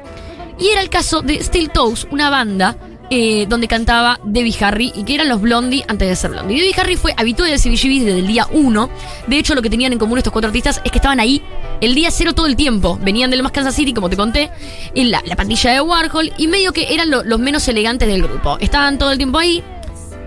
Y 0.59 0.69
era 0.69 0.81
el 0.83 0.89
caso 0.91 1.23
de 1.23 1.43
Steel 1.43 1.71
Toes, 1.71 2.07
una 2.11 2.29
banda 2.31 2.77
eh, 3.11 3.47
donde 3.49 3.67
cantaba 3.69 4.21
Debbie 4.25 4.55
Harry 4.61 4.93
y 4.95 5.03
que 5.05 5.15
eran 5.17 5.29
los 5.29 5.41
Blondie 5.41 5.85
antes 5.89 6.09
de 6.09 6.15
ser 6.17 6.31
Blondie. 6.31 6.57
Debbie 6.61 6.75
Harry 6.81 6.97
fue 6.97 7.13
habitual 7.17 7.51
del 7.51 7.59
CBGB 7.61 8.05
desde 8.05 8.19
el 8.21 8.27
día 8.27 8.47
1. 8.53 8.91
De 9.27 9.39
hecho, 9.39 9.55
lo 9.55 9.63
que 9.63 9.69
tenían 9.71 9.93
en 9.93 9.99
común 9.99 10.19
estos 10.19 10.33
cuatro 10.33 10.49
artistas 10.49 10.81
es 10.85 10.91
que 10.93 10.99
estaban 10.99 11.19
ahí 11.21 11.43
el 11.81 11.95
día 11.95 12.11
cero 12.11 12.35
todo 12.35 12.47
el 12.47 12.57
tiempo. 12.57 12.99
Venían 13.03 13.31
del 13.31 13.43
más 13.43 13.53
Kansas 13.53 13.75
City, 13.75 13.93
como 13.93 14.09
te 14.09 14.17
conté, 14.17 14.51
en 14.95 15.11
la, 15.11 15.23
la 15.27 15.35
pandilla 15.37 15.73
de 15.73 15.81
Warhol 15.81 16.33
y 16.39 16.47
medio 16.47 16.73
que 16.73 16.95
eran 16.95 17.11
lo- 17.11 17.25
los 17.25 17.39
menos 17.41 17.67
elegantes 17.69 18.09
del 18.09 18.23
grupo. 18.23 18.57
Estaban 18.61 18.97
todo 18.99 19.11
el 19.13 19.19
tiempo 19.19 19.39
ahí. 19.39 19.63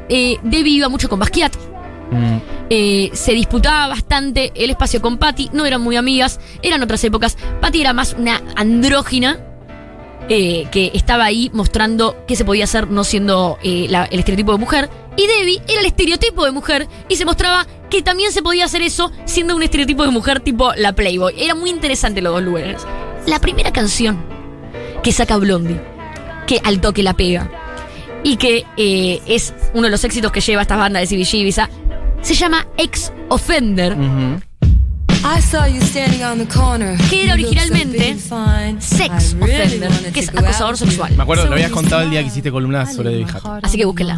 Eh, 0.10 0.38
Debbie 0.44 0.74
iba 0.74 0.90
mucho 0.90 1.08
con 1.10 1.20
Basquiat. 1.20 1.56
Mm. 2.12 2.38
Eh, 2.70 3.10
se 3.14 3.34
disputaba 3.34 3.88
bastante 3.88 4.52
el 4.56 4.70
espacio 4.72 5.02
con 5.02 5.18
Patty, 5.18 5.50
no 5.54 5.66
eran 5.66 5.82
muy 5.82 5.96
amigas, 5.96 6.40
eran 6.62 6.82
otras 6.84 7.04
épocas. 7.04 7.38
Patty 7.62 7.82
era 7.82 7.94
más 7.94 8.16
una 8.18 8.42
andrógina 8.56 9.40
eh, 10.30 10.68
que 10.72 10.92
estaba 10.94 11.26
ahí 11.26 11.50
mostrando 11.54 12.16
qué 12.28 12.36
se 12.36 12.46
podía 12.46 12.64
hacer 12.64 12.88
no 12.90 13.04
siendo 13.04 13.58
eh, 13.64 13.88
la- 13.90 14.06
el 14.06 14.20
estereotipo 14.20 14.52
de 14.54 14.58
mujer. 14.58 14.90
Y 15.18 15.28
Debbie 15.28 15.62
era 15.68 15.82
el 15.82 15.86
estereotipo 15.86 16.46
de 16.46 16.52
mujer 16.52 16.88
y 17.10 17.16
se 17.18 17.26
mostraba 17.26 17.68
que 17.90 18.02
también 18.02 18.32
se 18.32 18.42
podía 18.42 18.66
hacer 18.66 18.82
eso 18.82 19.12
siendo 19.26 19.56
un 19.56 19.62
estereotipo 19.64 20.04
de 20.04 20.10
mujer 20.12 20.40
tipo 20.40 20.74
la 20.76 20.94
Playboy. 20.94 21.36
Era 21.38 21.54
muy 21.56 21.70
interesante 21.70 22.22
los 22.22 22.34
dos 22.34 22.42
lugares. 22.44 22.82
La 23.28 23.40
primera 23.40 23.72
canción 23.72 24.18
que 25.04 25.12
saca 25.12 25.38
Blondie, 25.38 25.80
que 26.48 26.60
al 26.64 26.82
toque 26.82 27.04
la 27.04 27.14
pega, 27.14 27.50
y 28.24 28.38
que 28.38 28.66
eh, 28.78 29.22
es 29.28 29.54
uno 29.74 29.84
de 29.84 29.90
los 29.92 30.04
éxitos 30.04 30.32
que 30.32 30.40
lleva 30.42 30.62
esta 30.62 30.78
banda 30.78 31.00
de 31.02 31.08
CBG 31.08 31.68
se 32.22 32.34
llama 32.36 32.66
Ex 32.78 33.12
Offender, 33.28 33.96
que 37.10 37.24
era 37.24 37.34
originalmente. 37.34 38.18
Sex 38.80 39.36
Offender, 39.40 39.92
que 40.14 40.20
es 40.20 40.30
acosador 40.30 40.78
sexual. 40.78 41.14
Me 41.16 41.24
acuerdo, 41.24 41.46
lo 41.46 41.54
habías 41.54 41.72
contado 41.72 42.04
el 42.04 42.12
día 42.12 42.22
que 42.22 42.28
hiciste 42.28 42.52
columnas 42.52 42.92
I 42.92 42.96
sobre 42.96 43.24
Harry. 43.24 43.26
heart 43.26 43.66
Así 43.66 43.78
que 43.78 43.86
on 43.86 43.96
the 43.96 44.04
búsquela. 44.04 44.16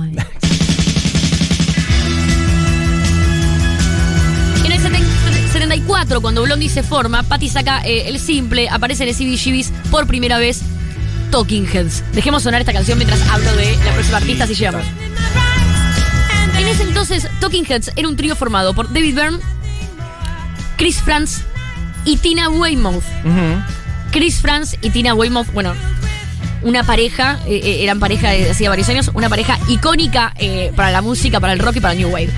En 4.66 4.72
el 4.72 4.80
70 4.80 5.16
74, 5.52 6.22
cuando 6.22 6.44
Blondie 6.44 6.70
se 6.70 6.84
forma, 6.84 7.24
Patty 7.24 7.48
saca 7.48 7.82
eh, 7.86 8.10
el 8.10 8.20
simple, 8.20 8.68
aparece 8.68 9.04
en 9.04 9.10
el 9.10 9.16
CBGBs 9.16 9.72
por 9.90 10.06
primera 10.08 10.38
vez 10.38 10.62
Talking 11.32 11.66
Heads. 11.66 12.04
Dejemos 12.14 12.44
sonar 12.44 12.60
esta 12.60 12.74
canción 12.74 12.98
mientras 12.98 13.22
hablo 13.30 13.56
de 13.56 13.74
la 13.86 13.94
próxima 13.94 14.18
artista, 14.18 14.48
si 14.48 14.56
llegamos. 14.56 14.86
En 16.58 16.68
ese 16.68 16.84
entonces, 16.84 17.28
Talking 17.40 17.66
Heads 17.66 17.92
era 17.96 18.08
un 18.08 18.16
trío 18.18 18.36
formado 18.36 18.74
por 18.74 18.92
David 18.92 19.16
Byrne, 19.16 19.40
Chris 20.78 21.02
Franz 21.02 21.42
y 22.06 22.18
Tina 22.18 22.50
Weymouth. 22.50 23.04
Chris 24.12 24.40
Franz 24.42 24.76
y 24.82 24.90
Tina 24.92 25.14
Weymouth, 25.14 25.48
bueno, 25.54 25.74
una 26.62 26.84
pareja, 26.84 27.40
eh, 27.48 27.60
eh, 27.64 27.84
eran 27.84 28.00
pareja 28.00 28.30
de 28.30 28.50
hacía 28.50 28.70
varios 28.70 28.88
años, 28.90 29.12
una 29.14 29.30
pareja 29.30 29.58
icónica 29.68 30.34
eh, 30.38 30.72
para 30.76 30.92
la 30.92 31.02
música, 31.02 31.40
para 31.40 31.54
el 31.54 31.60
rock 31.60 31.78
y 31.78 31.80
para 31.82 31.94
el 31.94 32.00
New 32.00 32.10
Wave. 32.10 32.30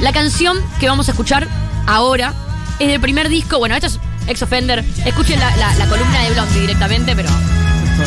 La 0.00 0.12
canción 0.12 0.56
que 0.80 0.88
vamos 0.88 1.08
a 1.08 1.12
escuchar 1.12 1.46
ahora 1.86 2.32
es 2.78 2.88
del 2.88 3.00
primer 3.00 3.28
disco, 3.28 3.58
bueno, 3.58 3.74
esto 3.74 3.86
es 3.88 3.98
Ex 4.28 4.42
Offender, 4.42 4.84
escuchen 5.04 5.38
la, 5.38 5.54
la- 5.56 5.74
la 5.74 5.86
columna 5.86 6.22
de 6.22 6.30
Blondie 6.32 6.60
directamente, 6.62 7.14
pero 7.14 7.28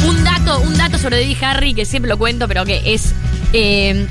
un 0.08 0.24
dato, 0.24 0.60
un 0.62 0.78
dato 0.78 0.98
sobre 0.98 1.18
Debbie 1.18 1.38
Harry, 1.44 1.74
que 1.74 1.86
siempre 1.86 2.10
lo 2.10 2.18
cuento, 2.18 2.48
pero 2.48 2.66
que 2.66 2.94
es 2.94 3.14
eh, 3.54 4.08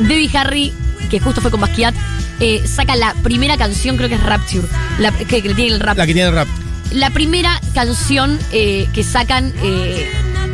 Debbie 0.00 0.30
Harry, 0.36 0.72
que 1.10 1.20
justo 1.20 1.40
fue 1.40 1.50
con 1.50 1.60
Basquiat, 1.60 1.94
eh, 2.40 2.62
saca 2.66 2.96
la 2.96 3.14
primera 3.22 3.56
canción, 3.56 3.96
creo 3.96 4.08
que 4.08 4.14
es 4.16 4.22
Rapture, 4.22 4.66
la, 4.98 5.12
que, 5.12 5.24
que 5.26 5.54
tiene 5.54 5.74
el 5.74 5.80
rap 5.80 5.96
La 5.96 6.06
que 6.06 6.14
tiene 6.14 6.28
el 6.28 6.34
rap. 6.34 6.48
la 6.92 7.10
primera 7.10 7.60
canción 7.74 8.38
eh, 8.52 8.88
que 8.92 9.02
sacan 9.02 9.52
eh, 9.62 10.10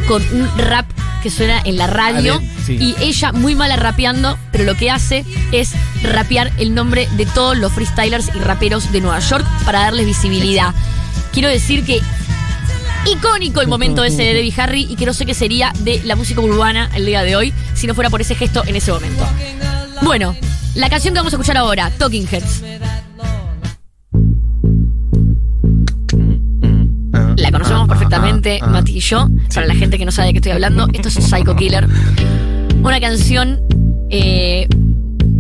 con 0.09 0.23
un 0.33 0.49
rap 0.59 0.87
que 1.23 1.31
suena 1.31 1.61
en 1.65 1.77
la 1.79 1.87
radio 1.87 2.35
A 2.35 2.39
ver, 2.39 2.49
sí. 2.67 2.77
y 2.79 2.95
ella 3.01 3.33
muy 3.33 3.55
mala 3.55 3.77
rapeando, 3.77 4.39
pero 4.53 4.65
lo 4.65 4.75
que 4.77 4.91
hace 4.91 5.25
es 5.53 5.71
rapear 6.03 6.53
el 6.59 6.75
nombre 6.75 7.09
de 7.17 7.25
todos 7.27 7.57
los 7.57 7.73
freestylers 7.73 8.29
y 8.35 8.39
raperos 8.41 8.93
de 8.93 9.01
Nueva 9.01 9.21
York 9.21 9.47
para 9.65 9.81
darles 9.81 10.05
visibilidad. 10.05 10.75
Quiero 11.33 11.49
decir 11.49 11.85
que 11.85 12.01
icónico 13.11 13.61
el 13.61 13.69
momento 13.69 14.05
ese 14.05 14.23
de 14.23 14.35
Debbie 14.35 14.55
Harry 14.57 14.87
y 14.91 14.97
que 14.97 15.07
no 15.07 15.13
sé 15.15 15.27
qué 15.27 15.35
sería 15.35 15.73
de 15.81 16.01
la 16.05 16.17
música 16.17 16.41
urbana 16.41 16.91
el 16.95 17.05
día 17.07 17.23
de 17.23 17.37
hoy 17.37 17.53
si 17.75 17.87
no 17.87 17.95
fuera 17.95 18.11
por 18.11 18.21
ese 18.21 18.35
gesto 18.35 18.63
en 18.67 18.77
ese 18.77 18.93
momento. 18.93 19.27
Bueno, 20.03 20.37
la 20.75 20.89
canción 20.89 21.15
que 21.15 21.21
vamos 21.21 21.33
a 21.33 21.37
escuchar 21.37 21.57
ahora, 21.57 21.91
Talking 21.99 22.27
Heads. 22.31 22.63
La 27.37 27.51
conocemos 27.51 27.89
perfectamente. 27.89 28.61
Mati 28.63 28.97
y 28.97 29.01
yo. 29.01 29.29
Para 29.55 29.67
la 29.67 29.75
gente 29.75 29.99
que 29.99 30.05
no 30.05 30.13
sabe 30.13 30.29
de 30.29 30.33
qué 30.35 30.39
estoy 30.39 30.53
hablando, 30.53 30.89
esto 30.93 31.09
es 31.09 31.15
Psycho 31.15 31.55
Killer. 31.57 31.87
Una 32.83 33.01
canción, 33.01 33.61
eh, 34.11 34.67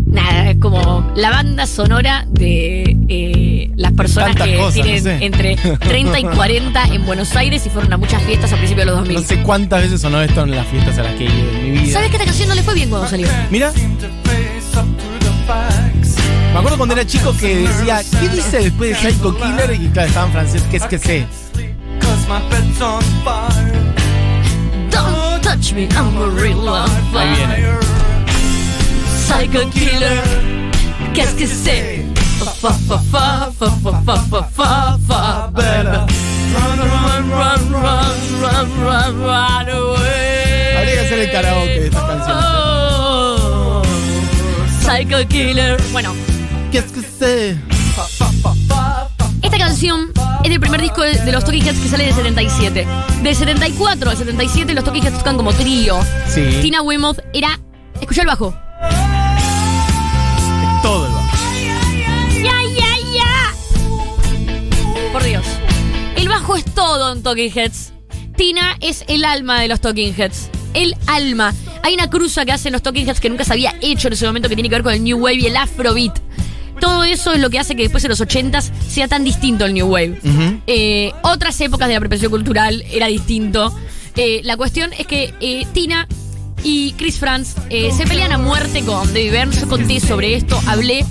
nada, 0.06 0.50
es 0.50 0.58
como 0.58 1.12
la 1.16 1.30
banda 1.30 1.66
sonora 1.66 2.26
de 2.30 2.96
eh, 3.08 3.70
las 3.76 3.92
personas 3.92 4.36
que 4.36 4.56
cosas, 4.56 4.74
tienen 4.74 4.96
no 4.96 5.02
sé. 5.02 5.24
entre 5.24 5.56
30 5.56 6.20
y 6.20 6.24
40 6.24 6.84
en 6.86 7.06
Buenos 7.06 7.34
Aires 7.36 7.66
y 7.66 7.70
fueron 7.70 7.92
a 7.92 7.96
muchas 7.96 8.22
fiestas 8.22 8.52
a 8.52 8.56
principios 8.56 8.86
de 8.86 8.92
los 8.92 9.00
2000. 9.00 9.16
No 9.16 9.22
sé 9.22 9.42
cuántas 9.42 9.82
veces 9.82 10.00
sonó 10.00 10.22
esto 10.22 10.42
en 10.42 10.52
las 10.52 10.66
fiestas 10.68 10.98
a 10.98 11.02
las 11.02 11.14
que 11.14 11.26
he 11.26 11.28
ido 11.28 11.50
en 11.50 11.64
mi 11.64 11.70
vida. 11.80 11.92
¿Sabes 11.92 12.08
que 12.08 12.16
esta 12.16 12.26
canción 12.26 12.48
no 12.48 12.54
le 12.54 12.62
fue 12.62 12.74
bien 12.74 12.88
cuando 12.88 13.08
salió? 13.08 13.28
Mira. 13.50 13.72
Me 15.46 16.58
acuerdo 16.58 16.76
cuando 16.76 16.94
era 16.94 17.04
chico 17.04 17.36
que 17.36 17.56
decía, 17.66 18.00
¿qué 18.20 18.28
dice 18.28 18.58
después 18.58 18.90
de 18.90 19.10
Psycho 19.10 19.36
Killer? 19.36 19.72
Y 19.80 19.88
claro, 19.88 20.08
estaba 20.08 20.26
en 20.26 20.32
francés, 20.32 20.62
¿qué 20.70 20.76
es 20.76 20.84
que 20.84 20.98
sé? 20.98 21.26
Don't 24.90 25.42
touch 25.42 25.72
me, 25.72 25.88
I'm 25.88 26.16
a 26.16 26.26
real 26.40 26.58
one. 26.66 26.90
Ahí 27.14 27.34
viene. 27.36 27.64
Psycho 29.26 29.68
Killer, 29.70 30.22
qu'est-ce 31.12 31.34
que 31.34 31.46
c'est? 31.46 32.04
Fa, 32.38 32.70
fa, 32.70 32.98
fa, 33.10 33.50
fa, 33.58 33.70
fa, 33.70 33.92
fa, 34.04 34.16
fa, 34.30 34.48
fa, 34.56 34.98
fa, 35.08 35.50
baby. 35.52 35.98
Run, 36.54 36.78
run, 36.78 37.30
run, 37.30 37.72
run, 37.72 38.12
run, 38.40 38.68
run, 38.80 39.14
run 39.20 39.68
away. 39.68 40.76
Habría 40.76 40.94
que 40.94 41.00
hacer 41.00 41.18
el 41.18 41.30
karaoke 41.32 41.80
de 41.80 41.86
estas 41.86 42.02
canciones. 42.04 42.53
Psycho 44.96 45.26
Killer. 45.26 45.82
Bueno, 45.90 46.14
¿Qué 46.70 46.78
es 46.78 46.84
que 46.84 47.00
sé? 47.00 47.58
esta 49.42 49.58
canción 49.58 50.12
es 50.44 50.50
del 50.50 50.60
primer 50.60 50.80
disco 50.80 51.02
de, 51.02 51.14
de 51.18 51.32
los 51.32 51.44
Talking 51.44 51.64
Heads 51.64 51.80
que 51.80 51.88
sale 51.88 52.04
del 52.04 52.14
77. 52.14 52.86
Del 53.20 53.34
74 53.34 54.10
al 54.10 54.16
77 54.16 54.72
los 54.72 54.84
Talking 54.84 55.02
Heads 55.02 55.18
tocan 55.18 55.36
como 55.36 55.52
trío. 55.52 55.98
Sí. 56.28 56.60
Tina 56.62 56.80
Weymouth 56.82 57.18
era. 57.32 57.58
Escucha 58.00 58.20
el 58.20 58.28
bajo. 58.28 58.54
Todo 60.80 61.06
el 61.06 61.12
bajo. 61.12 61.30
¡Ya, 62.40 62.62
ya, 62.76 62.96
ya! 63.16 65.12
Por 65.12 65.24
Dios. 65.24 65.44
El 66.14 66.28
bajo 66.28 66.54
es 66.54 66.64
todo 66.66 67.12
en 67.12 67.22
Talking 67.24 67.50
Heads. 67.52 67.92
Tina 68.36 68.76
es 68.80 69.04
el 69.08 69.24
alma 69.24 69.60
de 69.60 69.66
los 69.66 69.80
Talking 69.80 70.14
Heads. 70.16 70.50
El 70.74 70.94
alma. 71.06 71.54
Hay 71.82 71.94
una 71.94 72.10
cruza 72.10 72.44
que 72.44 72.52
hacen 72.52 72.72
los 72.72 72.82
Talking 72.82 73.08
Heads 73.08 73.20
que 73.20 73.30
nunca 73.30 73.44
se 73.44 73.52
había 73.52 73.74
hecho 73.80 74.08
en 74.08 74.14
ese 74.14 74.26
momento 74.26 74.48
que 74.48 74.56
tiene 74.56 74.68
que 74.68 74.74
ver 74.74 74.82
con 74.82 74.92
el 74.92 75.02
New 75.02 75.18
Wave 75.18 75.36
y 75.36 75.46
el 75.46 75.56
Afrobeat. 75.56 76.18
Todo 76.80 77.04
eso 77.04 77.32
es 77.32 77.40
lo 77.40 77.50
que 77.50 77.58
hace 77.58 77.76
que 77.76 77.82
después 77.82 78.02
de 78.02 78.08
los 78.08 78.20
80s 78.20 78.70
sea 78.88 79.08
tan 79.08 79.24
distinto 79.24 79.64
el 79.64 79.74
New 79.74 79.86
Wave. 79.86 80.18
Eh, 80.66 81.12
otras 81.22 81.60
épocas 81.60 81.88
de 81.88 81.94
la 81.94 81.98
apropiación 81.98 82.30
cultural 82.30 82.84
era 82.90 83.06
distinto. 83.06 83.74
Eh, 84.16 84.40
la 84.44 84.56
cuestión 84.56 84.92
es 84.98 85.06
que 85.06 85.32
eh, 85.40 85.66
Tina 85.72 86.06
y 86.62 86.92
Chris 86.92 87.18
Franz 87.18 87.54
se 87.68 88.06
pelean 88.06 88.32
a 88.32 88.38
muerte 88.38 88.82
con 88.82 89.06
David 89.08 89.30
Byrne. 89.30 89.56
Yo 89.56 89.68
conté 89.68 90.00
sobre 90.00 90.34
esto, 90.34 90.60
hablé 90.66 91.04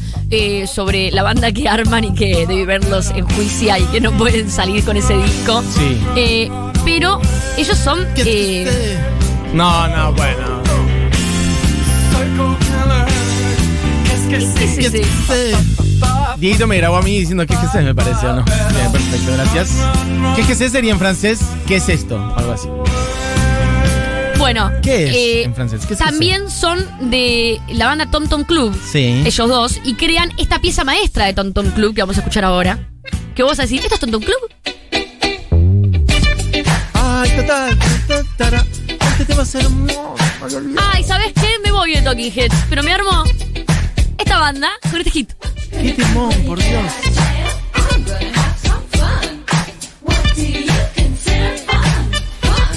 sobre 0.67 1.11
la 1.11 1.21
banda 1.21 1.51
que 1.51 1.69
arman 1.69 2.05
y 2.05 2.13
que 2.15 2.45
David 2.47 2.65
Byrne 2.65 2.89
los 2.89 3.11
enjuicia 3.11 3.77
y 3.77 3.83
que 3.85 4.01
no 4.01 4.11
pueden 4.17 4.49
salir 4.49 4.83
con 4.83 4.97
ese 4.97 5.15
disco. 5.15 5.63
Sí. 5.75 6.49
Pero 6.83 7.21
ellos 7.57 7.77
son... 7.77 8.05
No, 9.53 9.87
no, 9.87 10.13
bueno. 10.13 10.63
sí, 14.39 14.67
sí, 14.67 14.77
¿Qué 14.77 14.85
es 14.85 14.91
sí. 14.91 14.99
que 14.99 15.07
sé? 15.27 15.55
Dieguito 16.37 16.67
me 16.67 16.77
grabó 16.77 16.97
a 16.97 17.01
mí 17.01 17.19
diciendo 17.19 17.45
¿qué 17.45 17.53
es 17.53 17.59
que 17.59 17.67
sé? 17.67 17.81
Me 17.81 17.93
parece, 17.93 18.25
¿o 18.27 18.35
no? 18.35 18.43
Bien, 18.43 18.91
perfecto, 18.91 19.31
gracias. 19.33 19.71
¿Qué 20.35 20.41
es 20.41 20.47
que 20.47 20.55
sé 20.55 20.69
sería 20.69 20.91
en 20.91 20.99
francés? 20.99 21.39
¿Qué 21.67 21.75
es 21.75 21.87
esto? 21.89 22.17
Algo 22.35 22.51
así. 22.51 22.67
Bueno, 24.39 24.71
¿Qué 24.81 25.05
es 25.05 25.15
eh, 25.15 25.43
en 25.43 25.55
francés? 25.55 25.85
¿Qué 25.85 25.93
es 25.93 25.99
también 25.99 26.49
son 26.49 26.85
de 26.99 27.61
la 27.69 27.85
banda 27.85 28.09
Tom 28.09 28.27
Tom 28.27 28.43
Club. 28.43 28.75
Sí. 28.91 29.23
ellos 29.25 29.47
dos, 29.47 29.79
y 29.85 29.93
crean 29.93 30.31
esta 30.37 30.59
pieza 30.59 30.83
maestra 30.83 31.25
de 31.25 31.33
Tonton 31.33 31.71
Club 31.71 31.93
que 31.93 32.01
vamos 32.01 32.17
a 32.17 32.19
escuchar 32.19 32.43
ahora. 32.43 32.79
Que 33.35 33.43
vos 33.43 33.51
vas 33.51 33.59
a 33.59 33.61
decir, 33.63 33.79
¿esto 33.81 33.93
es 33.93 33.99
Tonton 34.01 34.21
Club? 34.21 34.37
Ay, 36.93 37.29
total. 37.37 37.79
tatara. 38.07 38.65
Este 39.23 39.35
tema 39.35 39.43
es 39.43 39.55
hermoso. 39.55 40.15
Ay, 40.91 41.01
¿sabes 41.01 41.31
qué? 41.31 41.47
Me 41.63 41.71
voy 41.71 41.95
de 41.95 42.01
Talking 42.01 42.29
Heads, 42.29 42.65
pero 42.67 42.83
me 42.83 42.91
armó 42.91 43.23
esta 44.17 44.37
banda 44.37 44.69
con 44.91 44.99
este 44.99 45.11
hit. 45.11 45.31
Qué 45.71 45.93
temón, 45.93 46.33
por 46.45 46.59
Dios. 46.61 46.91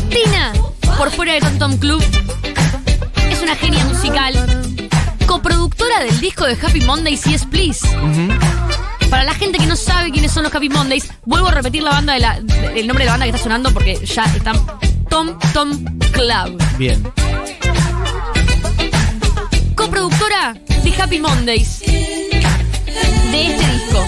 Tina, 0.09 0.53
por 0.97 1.11
fuera 1.11 1.33
de 1.33 1.41
Tonton 1.41 1.79
Club, 1.79 2.05
es 3.29 3.43
una 3.43 3.57
genia 3.57 3.85
musical, 3.87 4.35
coproductora 5.27 5.99
del 6.05 6.21
disco 6.21 6.45
de 6.45 6.53
Happy 6.53 6.81
Mondays 6.83 7.27
y 7.27 7.35
es 7.35 7.45
Please. 7.45 7.85
Para 9.11 9.25
la 9.25 9.35
gente 9.35 9.59
que 9.59 9.67
no 9.67 9.75
sabe 9.75 10.13
quiénes 10.13 10.31
son 10.31 10.45
los 10.45 10.55
Happy 10.55 10.69
Mondays, 10.69 11.11
vuelvo 11.25 11.49
a 11.49 11.51
repetir 11.51 11.83
la 11.83 11.91
banda 11.91 12.13
de 12.13 12.21
la, 12.21 12.37
el 12.37 12.87
nombre 12.87 13.03
de 13.03 13.07
la 13.07 13.13
banda 13.15 13.25
que 13.25 13.31
está 13.31 13.43
sonando 13.43 13.73
porque 13.73 13.97
ya 14.07 14.27
están 14.27 14.57
Tom 15.09 15.39
Tom 15.53 15.96
Club. 16.13 16.63
Bien. 16.79 17.03
coproductora 19.75 20.55
de 20.83 21.03
Happy 21.03 21.21
Mondays. 21.21 21.81
De 21.81 23.47
este 23.47 23.73
disco. 23.73 24.07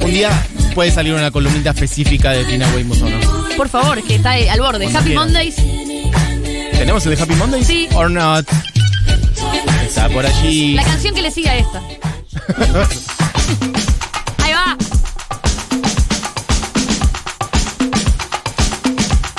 Un 0.00 0.12
día 0.12 0.30
puede 0.74 0.90
salir 0.90 1.14
una 1.14 1.30
columnita 1.30 1.70
específica 1.70 2.30
de 2.30 2.44
Tina 2.44 2.68
Weymouth 2.74 3.02
o 3.02 3.08
no. 3.08 3.56
Por 3.56 3.68
favor, 3.68 4.02
que 4.02 4.16
está 4.16 4.32
al 4.32 4.60
borde. 4.60 4.84
Cuando 4.84 4.98
Happy. 5.00 5.14
Mondays. 5.14 5.56
¿Tenemos 6.72 7.04
el 7.06 7.16
de 7.16 7.22
Happy 7.22 7.34
Mondays? 7.34 7.66
Sí. 7.66 7.88
Or 7.94 8.10
not. 8.10 8.46
Está 9.84 10.08
por 10.08 10.24
allí. 10.24 10.74
La 10.74 10.84
canción 10.84 11.14
que 11.14 11.22
le 11.22 11.30
sigue 11.30 11.48
a 11.50 11.56
esta. 11.56 11.82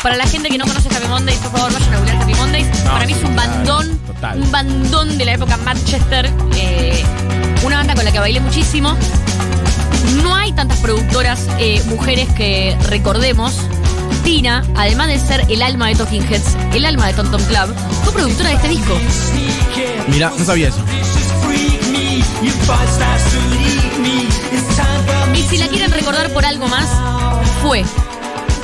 Para 0.03 0.17
la 0.17 0.27
gente 0.27 0.49
que 0.49 0.57
no 0.57 0.65
conoce 0.65 0.89
Happy 0.89 1.07
Mondays, 1.07 1.39
por 1.39 1.51
favor, 1.53 1.71
vayan 1.73 1.93
a 1.93 1.97
googlear 1.97 2.21
Happy 2.21 2.33
Mondays. 2.35 2.67
No, 2.83 2.91
Para 2.91 3.05
mí 3.05 3.13
es 3.13 3.23
un 3.23 3.35
bandón 3.35 3.97
total. 3.99 4.13
Total. 4.13 4.41
Un 4.41 4.51
bandón 4.51 5.17
de 5.17 5.25
la 5.25 5.33
época 5.33 5.57
Manchester. 5.57 6.29
eh, 6.57 7.03
una 7.63 7.77
banda 7.77 7.95
con 7.95 8.03
la 8.03 8.11
que 8.11 8.19
bailé 8.19 8.41
muchísimo. 8.41 8.95
No 10.21 10.35
hay 10.35 10.51
tantas 10.51 10.79
productoras 10.79 11.47
eh, 11.57 11.81
mujeres 11.85 12.27
que 12.35 12.77
recordemos. 12.89 13.53
Tina, 14.25 14.63
además 14.75 15.07
de 15.07 15.19
ser 15.19 15.45
el 15.49 15.61
alma 15.61 15.87
de 15.87 15.95
Talking 15.95 16.23
Heads, 16.29 16.55
el 16.73 16.85
alma 16.85 17.07
de 17.07 17.13
Tom 17.13 17.29
Tom 17.31 17.41
Club, 17.43 17.73
fue 18.03 18.13
productora 18.13 18.49
de 18.49 18.55
este 18.55 18.67
disco. 18.69 18.97
Mira, 20.07 20.31
no 20.37 20.45
sabía 20.45 20.67
eso. 20.69 20.79
Y 25.33 25.41
si 25.43 25.57
la 25.57 25.67
quieren 25.67 25.91
recordar 25.91 26.29
por 26.31 26.45
algo 26.45 26.67
más, 26.67 26.87
fue 27.61 27.83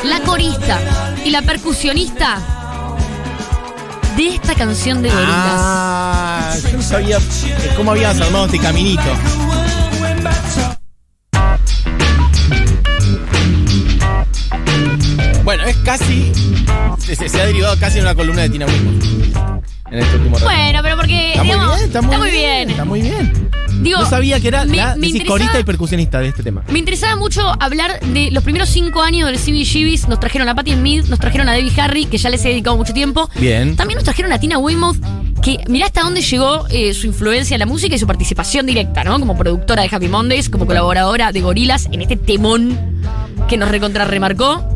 la 0.04 0.20
corista 0.22 0.80
y 1.26 1.30
la 1.30 1.42
percusionista 1.42 2.38
de 4.16 4.28
esta 4.30 4.56
canción 4.56 5.02
de 5.02 5.10
Gorilas. 5.10 5.30
Ah, 5.36 6.54
yo 6.72 6.78
no 6.78 6.84
sabía 6.84 7.18
eh, 7.18 7.74
cómo 7.78 7.92
habías 7.92 8.20
armado 8.20 8.46
este 8.46 8.60
caminito. 8.60 9.02
Bueno, 15.44 15.64
es 15.66 15.78
casi. 15.78 16.32
Se, 17.00 17.16
se- 17.16 17.42
ha 17.42 17.46
derivado 17.46 17.76
casi 17.80 17.98
en 17.98 18.06
una 18.06 18.16
columna 18.16 18.44
de 18.44 18.50
Tina 18.50 18.66
Weymouth. 18.68 19.04
En 19.92 20.00
este 20.00 20.16
último 20.18 20.36
rato. 20.38 20.46
Bueno, 20.50 20.80
pero 20.84 20.96
porque. 20.98 21.34
Está 21.34 21.44
muy 21.44 21.52
bien, 21.56 21.82
está 21.86 22.02
muy, 22.02 22.32
bien, 22.32 22.70
Está 22.70 22.86
muy 22.86 23.02
bien. 23.02 23.50
Digo, 23.82 24.00
no 24.00 24.10
sabía 24.10 24.40
que 24.42 24.50
era 24.50 24.66
me- 24.66 24.76
la 24.78 24.96
me 24.98 25.26
corista 25.26 25.58
y 25.60 25.64
percusionista 25.64 26.20
de 26.20 26.28
este 26.30 26.44
tema. 26.44 26.64
Me 26.70 26.80
interesaba 26.80 27.16
mucho 27.16 27.50
hablar 27.62 28.00
de 28.02 28.30
los 28.32 28.44
primeros 28.44 28.68
cinco 28.70 29.02
años 29.02 29.28
del 29.30 29.38
CBGBs. 29.40 30.10
Nos 30.10 30.20
trajeron 30.20 30.50
a 30.50 30.56
Patti 30.56 30.74
Smith, 30.74 31.06
nos 31.06 31.18
trajeron 31.20 31.48
a 31.48 31.54
Debbie 31.54 31.72
Harry, 31.80 32.06
que 32.06 32.18
ya 32.18 32.30
les 32.30 32.44
he 32.44 32.50
dedicado 32.50 32.76
mucho 32.76 32.94
tiempo. 32.94 33.30
Bien. 33.36 33.76
También 33.78 33.96
nos 33.96 34.04
trajeron 34.04 34.34
a 34.34 34.40
Tina 34.40 34.58
Weymouth, 34.58 34.98
que 35.42 35.60
mirá 35.68 35.86
hasta 35.86 36.02
dónde 36.02 36.22
llegó 36.22 36.68
eh, 36.70 36.94
su 36.94 37.08
influencia 37.08 37.56
en 37.56 37.60
la 37.60 37.66
música 37.66 37.96
y 37.96 38.00
su 38.00 38.06
participación 38.08 38.66
directa, 38.66 39.06
¿no? 39.06 39.18
Como 39.18 39.38
productora 39.38 39.84
de 39.84 39.90
Happy 39.96 40.10
Mondays, 40.10 40.50
como 40.50 40.66
colaboradora 40.66 41.32
de 41.32 41.40
Gorilas 41.40 41.88
en 41.92 42.02
este 42.02 42.18
temón 42.18 42.78
que 43.48 43.56
nos 43.56 43.70
recontra 43.70 44.04
remarcó. 44.04 44.69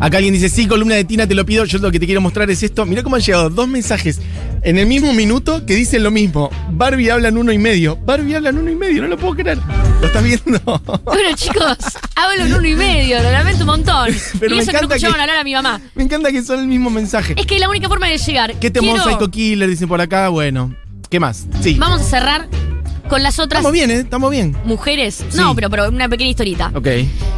Acá 0.00 0.18
alguien 0.18 0.34
dice, 0.34 0.48
sí, 0.48 0.66
columna 0.66 0.94
de 0.94 1.04
Tina, 1.04 1.26
te 1.26 1.34
lo 1.34 1.44
pido. 1.46 1.64
Yo 1.64 1.78
lo 1.78 1.90
que 1.90 1.98
te 2.00 2.06
quiero 2.06 2.20
mostrar 2.20 2.50
es 2.50 2.62
esto. 2.62 2.84
Mira 2.86 3.02
cómo 3.02 3.16
han 3.16 3.22
llegado 3.22 3.50
dos 3.50 3.68
mensajes 3.68 4.20
en 4.62 4.78
el 4.78 4.86
mismo 4.86 5.12
minuto 5.12 5.64
que 5.66 5.74
dicen 5.74 6.02
lo 6.02 6.10
mismo. 6.10 6.50
Barbie 6.70 7.10
habla 7.10 7.28
en 7.28 7.38
uno 7.38 7.52
y 7.52 7.58
medio. 7.58 7.96
Barbie 7.96 8.34
habla 8.34 8.50
en 8.50 8.58
uno 8.58 8.70
y 8.70 8.74
medio, 8.76 9.02
no 9.02 9.08
lo 9.08 9.16
puedo 9.18 9.34
creer. 9.34 9.58
¿Lo 10.00 10.06
estás 10.06 10.22
viendo? 10.22 10.60
Bueno, 11.04 11.36
chicos, 11.36 11.76
hablo 12.14 12.44
en 12.44 12.52
uno 12.54 12.66
y 12.66 12.74
medio, 12.74 13.22
lo 13.22 13.30
lamento 13.30 13.60
un 13.62 13.66
montón. 13.66 14.08
Pero 14.40 14.54
y 14.54 14.58
me 14.58 14.62
eso 14.62 14.70
que 14.72 14.78
no 14.78 14.78
encanta 14.84 14.94
escuchaban 14.96 15.14
que- 15.16 15.20
hablar 15.22 15.36
a 15.38 15.44
mi 15.44 15.54
mamá. 15.54 15.80
Me 15.94 16.02
encanta 16.04 16.30
que 16.32 16.42
son 16.42 16.60
el 16.60 16.66
mismo 16.66 16.90
mensaje. 16.90 17.34
Es 17.36 17.46
que 17.46 17.58
la 17.58 17.68
única 17.68 17.88
forma 17.88 18.08
de 18.08 18.18
llegar. 18.18 18.54
¿Qué 18.58 18.70
temor 18.70 18.96
quiero- 18.96 19.10
Psycho 19.18 19.30
Killer? 19.30 19.68
Dicen 19.68 19.88
por 19.88 20.00
acá. 20.00 20.28
Bueno, 20.28 20.74
¿qué 21.10 21.20
más? 21.20 21.46
Sí. 21.62 21.76
Vamos 21.78 22.00
a 22.00 22.04
cerrar 22.04 22.48
con 23.08 23.22
las 23.22 23.38
otras 23.38 23.60
Estamos 23.60 23.72
bien, 23.72 23.90
¿eh? 23.90 24.00
Estamos 24.00 24.30
bien. 24.30 24.56
mujeres. 24.64 25.24
Sí. 25.28 25.36
No, 25.38 25.54
pero, 25.54 25.70
pero 25.70 25.88
una 25.88 26.08
pequeña 26.08 26.30
historita. 26.30 26.72
Ok. 26.74 26.88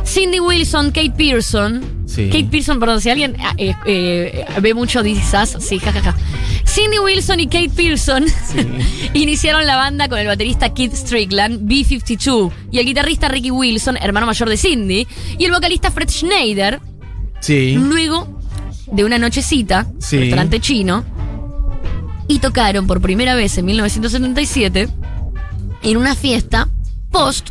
Cindy 0.04 0.40
Wilson, 0.40 0.90
Kate 0.90 1.12
Pearson. 1.16 1.82
Sí. 2.06 2.26
Kate 2.30 2.48
Pearson, 2.50 2.80
perdón, 2.80 3.00
si 3.00 3.10
alguien 3.10 3.36
ah, 3.40 3.54
eh, 3.58 3.74
eh, 3.86 4.46
ve 4.60 4.74
mucho 4.74 5.00
Us, 5.00 5.56
sí, 5.60 5.78
jajaja. 5.78 6.16
Cindy 6.64 6.98
Wilson 6.98 7.40
y 7.40 7.46
Kate 7.46 7.70
Pearson 7.70 8.24
iniciaron 9.14 9.66
la 9.66 9.76
banda 9.76 10.08
con 10.08 10.18
el 10.18 10.26
baterista 10.26 10.72
Keith 10.72 10.94
Strickland, 10.94 11.66
B-52, 11.68 12.50
y 12.70 12.78
el 12.78 12.86
guitarrista 12.86 13.28
Ricky 13.28 13.50
Wilson, 13.50 13.96
hermano 13.98 14.26
mayor 14.26 14.48
de 14.48 14.56
Cindy, 14.56 15.06
y 15.38 15.44
el 15.44 15.52
vocalista 15.52 15.90
Fred 15.90 16.08
Schneider. 16.08 16.80
Sí. 17.40 17.74
Luego 17.74 18.40
de 18.90 19.04
una 19.04 19.18
nochecita, 19.18 19.86
Sí. 19.98 20.18
restaurante 20.18 20.60
chino, 20.60 21.04
y 22.26 22.38
tocaron 22.38 22.86
por 22.86 23.00
primera 23.00 23.34
vez 23.34 23.56
en 23.58 23.66
1977 23.66 24.88
en 25.82 25.96
una 25.96 26.14
fiesta 26.14 26.68
post 27.10 27.48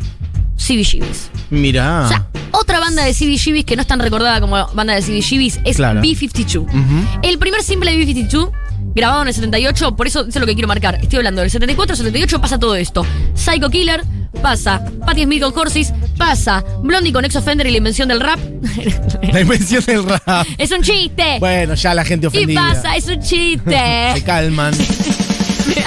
CBGBs. 0.56 1.30
Mirá. 1.50 2.04
O 2.04 2.08
sea, 2.08 2.26
otra 2.50 2.80
banda 2.80 3.04
de 3.04 3.12
CBGBs 3.14 3.64
que 3.64 3.76
no 3.76 3.82
es 3.82 3.88
tan 3.88 4.00
recordada 4.00 4.40
como 4.40 4.56
banda 4.74 4.94
de 4.94 5.02
CBGBs 5.02 5.60
es 5.64 5.76
Claro. 5.76 6.00
B-52. 6.00 6.62
Ujú. 6.62 7.18
El 7.22 7.38
primer 7.38 7.62
simple 7.62 7.90
de 7.92 7.98
B-52, 8.04 8.50
grabado 8.94 9.22
en 9.22 9.28
el 9.28 9.34
78, 9.34 9.94
por 9.96 10.06
eso, 10.06 10.20
eso 10.20 10.28
es 10.30 10.36
lo 10.36 10.46
que 10.46 10.54
quiero 10.54 10.68
marcar. 10.68 10.96
Estoy 11.00 11.18
hablando 11.18 11.40
del 11.42 11.50
74, 11.50 11.96
78 11.96 12.40
pasa 12.40 12.58
todo 12.58 12.74
esto. 12.74 13.06
Psycho 13.34 13.70
Killer, 13.70 14.02
pasa 14.42 14.84
Patti 15.06 15.22
Smith 15.24 15.42
con 15.42 15.56
Horses, 15.56 15.92
pasa 16.16 16.64
Blondie 16.82 17.12
con 17.12 17.24
Ex 17.24 17.36
Offender 17.36 17.66
y 17.66 17.70
la 17.70 17.78
invención 17.78 18.08
del 18.08 18.20
rap. 18.20 18.38
La 19.32 19.40
invención 19.40 19.82
del 19.84 20.04
rap. 20.08 20.46
es 20.58 20.70
un 20.72 20.82
chiste. 20.82 21.38
Bueno, 21.38 21.74
ya 21.74 21.94
la 21.94 22.04
gente 22.04 22.26
y 22.26 22.28
ofendida. 22.28 22.68
pasa, 22.74 22.96
es 22.96 23.06
un 23.08 23.20
chiste. 23.20 23.78
Se 24.14 24.22
calman. 24.24 24.74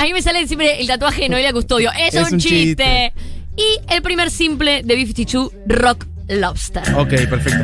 A 0.02 0.04
mí 0.06 0.14
me 0.14 0.22
sale 0.24 0.48
siempre 0.48 0.82
el 0.82 0.88
tatuaje 0.88 1.22
de 1.24 1.30
Noelia 1.30 1.54
Custodio. 1.54 1.92
Es, 1.92 2.16
Es 2.16 2.28
un, 2.28 2.34
un 2.34 2.40
chiste. 2.40 3.14
Y 3.56 3.94
el 3.94 4.02
primer 4.02 4.32
simple 4.32 4.82
de 4.84 4.96
B-52, 4.96 5.52
Rock 5.68 6.08
Lobster. 6.28 6.82
Ok, 6.96 7.10
perfecto. 7.30 7.64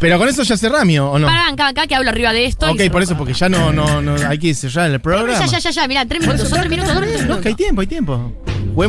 Pero 0.00 0.18
con 0.18 0.26
eso 0.26 0.42
ya 0.42 0.56
cerramio, 0.56 1.10
¿o 1.10 1.18
no? 1.18 1.26
Para 1.26 1.48
acá, 1.48 1.68
acá 1.68 1.86
que 1.86 1.94
hablo 1.94 2.08
arriba 2.08 2.32
de 2.32 2.46
esto. 2.46 2.70
ok, 2.70 2.80
y 2.80 2.88
por 2.88 3.02
eso, 3.02 3.14
porque 3.14 3.34
ya 3.34 3.50
no, 3.50 3.74
no, 3.74 4.00
no 4.00 4.16
hay 4.26 4.38
que 4.38 4.54
cerrar 4.54 4.90
el 4.90 5.00
programa. 5.00 5.38
Ya, 5.38 5.44
ya, 5.46 5.58
ya, 5.58 5.70
ya, 5.70 5.86
mirá, 5.86 6.06
tres 6.06 6.22
minutos, 6.22 6.48
son 6.48 6.58
tres 6.60 6.70
minutos, 6.70 6.92
son 6.94 7.02
tres 7.02 7.12
No, 7.12 7.18
minutos. 7.22 7.42
que 7.42 7.48
hay 7.48 7.54
tiempo, 7.54 7.80
hay 7.82 7.86
tiempo. 7.86 8.32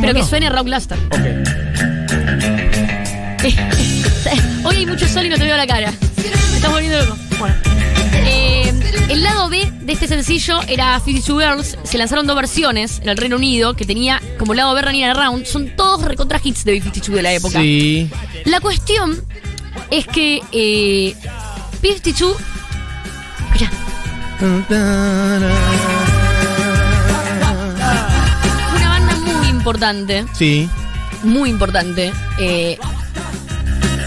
Pero 0.00 0.14
que 0.14 0.22
suene 0.24 0.48
Rock 0.48 0.68
Lobster. 0.68 0.96
Ok. 1.10 1.20
Hoy 4.64 4.76
hay 4.76 4.86
mucho 4.86 5.06
sol 5.06 5.26
y 5.26 5.28
no 5.28 5.36
te 5.36 5.44
veo 5.44 5.56
la 5.58 5.66
cara. 5.66 5.92
Me 6.16 6.56
estás 6.56 6.72
volviendo 6.72 7.04
loco. 7.04 7.16
Bueno. 7.38 7.54
El 9.08 9.22
lado 9.22 9.48
B 9.48 9.70
de 9.82 9.92
este 9.92 10.08
sencillo 10.08 10.60
era 10.66 10.98
52 10.98 11.42
Girls. 11.42 11.78
Se 11.84 11.96
lanzaron 11.96 12.26
dos 12.26 12.34
versiones 12.34 12.98
en 13.00 13.08
el 13.08 13.16
Reino 13.16 13.36
Unido 13.36 13.74
que 13.74 13.84
tenía 13.84 14.20
como 14.38 14.52
lado 14.52 14.74
B 14.74 14.82
Running 14.82 15.04
Around. 15.04 15.46
Son 15.46 15.68
todos 15.76 16.02
recontra 16.02 16.40
hits 16.42 16.64
de 16.64 16.82
B52 16.82 17.08
de 17.10 17.22
la 17.22 17.32
época. 17.32 17.60
Sí. 17.60 18.10
La 18.44 18.60
cuestión 18.60 19.24
es 19.90 20.06
que 20.08 20.42
eh, 20.50 21.14
B52. 21.82 22.34
Escucha, 23.46 23.70
una 28.74 28.88
banda 28.88 29.16
muy 29.16 29.46
importante. 29.48 30.24
Sí. 30.34 30.68
muy 31.22 31.48
importante 31.50 32.12
eh, 32.38 32.78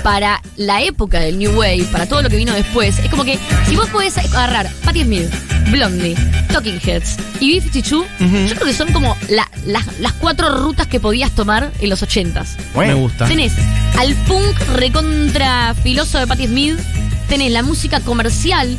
para 0.03 0.41
la 0.57 0.81
época 0.81 1.19
del 1.19 1.37
New 1.37 1.51
Wave, 1.57 1.85
para 1.91 2.07
todo 2.07 2.21
lo 2.21 2.29
que 2.29 2.37
vino 2.37 2.53
después. 2.53 2.97
Es 2.99 3.09
como 3.09 3.23
que 3.25 3.37
si 3.67 3.75
vos 3.75 3.87
podés 3.89 4.17
agarrar 4.17 4.69
Patti 4.83 5.03
Smith, 5.03 5.29
Blondie, 5.71 6.15
Talking 6.51 6.79
Heads 6.83 7.17
y 7.39 7.59
B-52, 7.59 8.05
yo 8.47 8.55
creo 8.55 8.65
que 8.67 8.73
son 8.73 8.91
como 8.91 9.15
la- 9.29 9.49
las- 9.65 9.99
las 9.99 10.13
cuatro 10.13 10.49
rutas 10.63 10.87
que 10.87 10.99
podías 10.99 11.31
tomar 11.35 11.71
en 11.79 11.89
los 11.89 12.01
ochentas. 12.01 12.57
Me 12.75 12.93
gusta. 12.93 13.27
Tenés 13.27 13.53
al 13.97 14.13
punk 14.27 14.57
recontra 14.75 15.75
filoso 15.83 16.17
de 16.19 16.27
Patti 16.27 16.47
Smith, 16.47 16.79
tenés 17.27 17.51
la 17.51 17.63
música 17.63 17.99
comercial, 17.99 18.77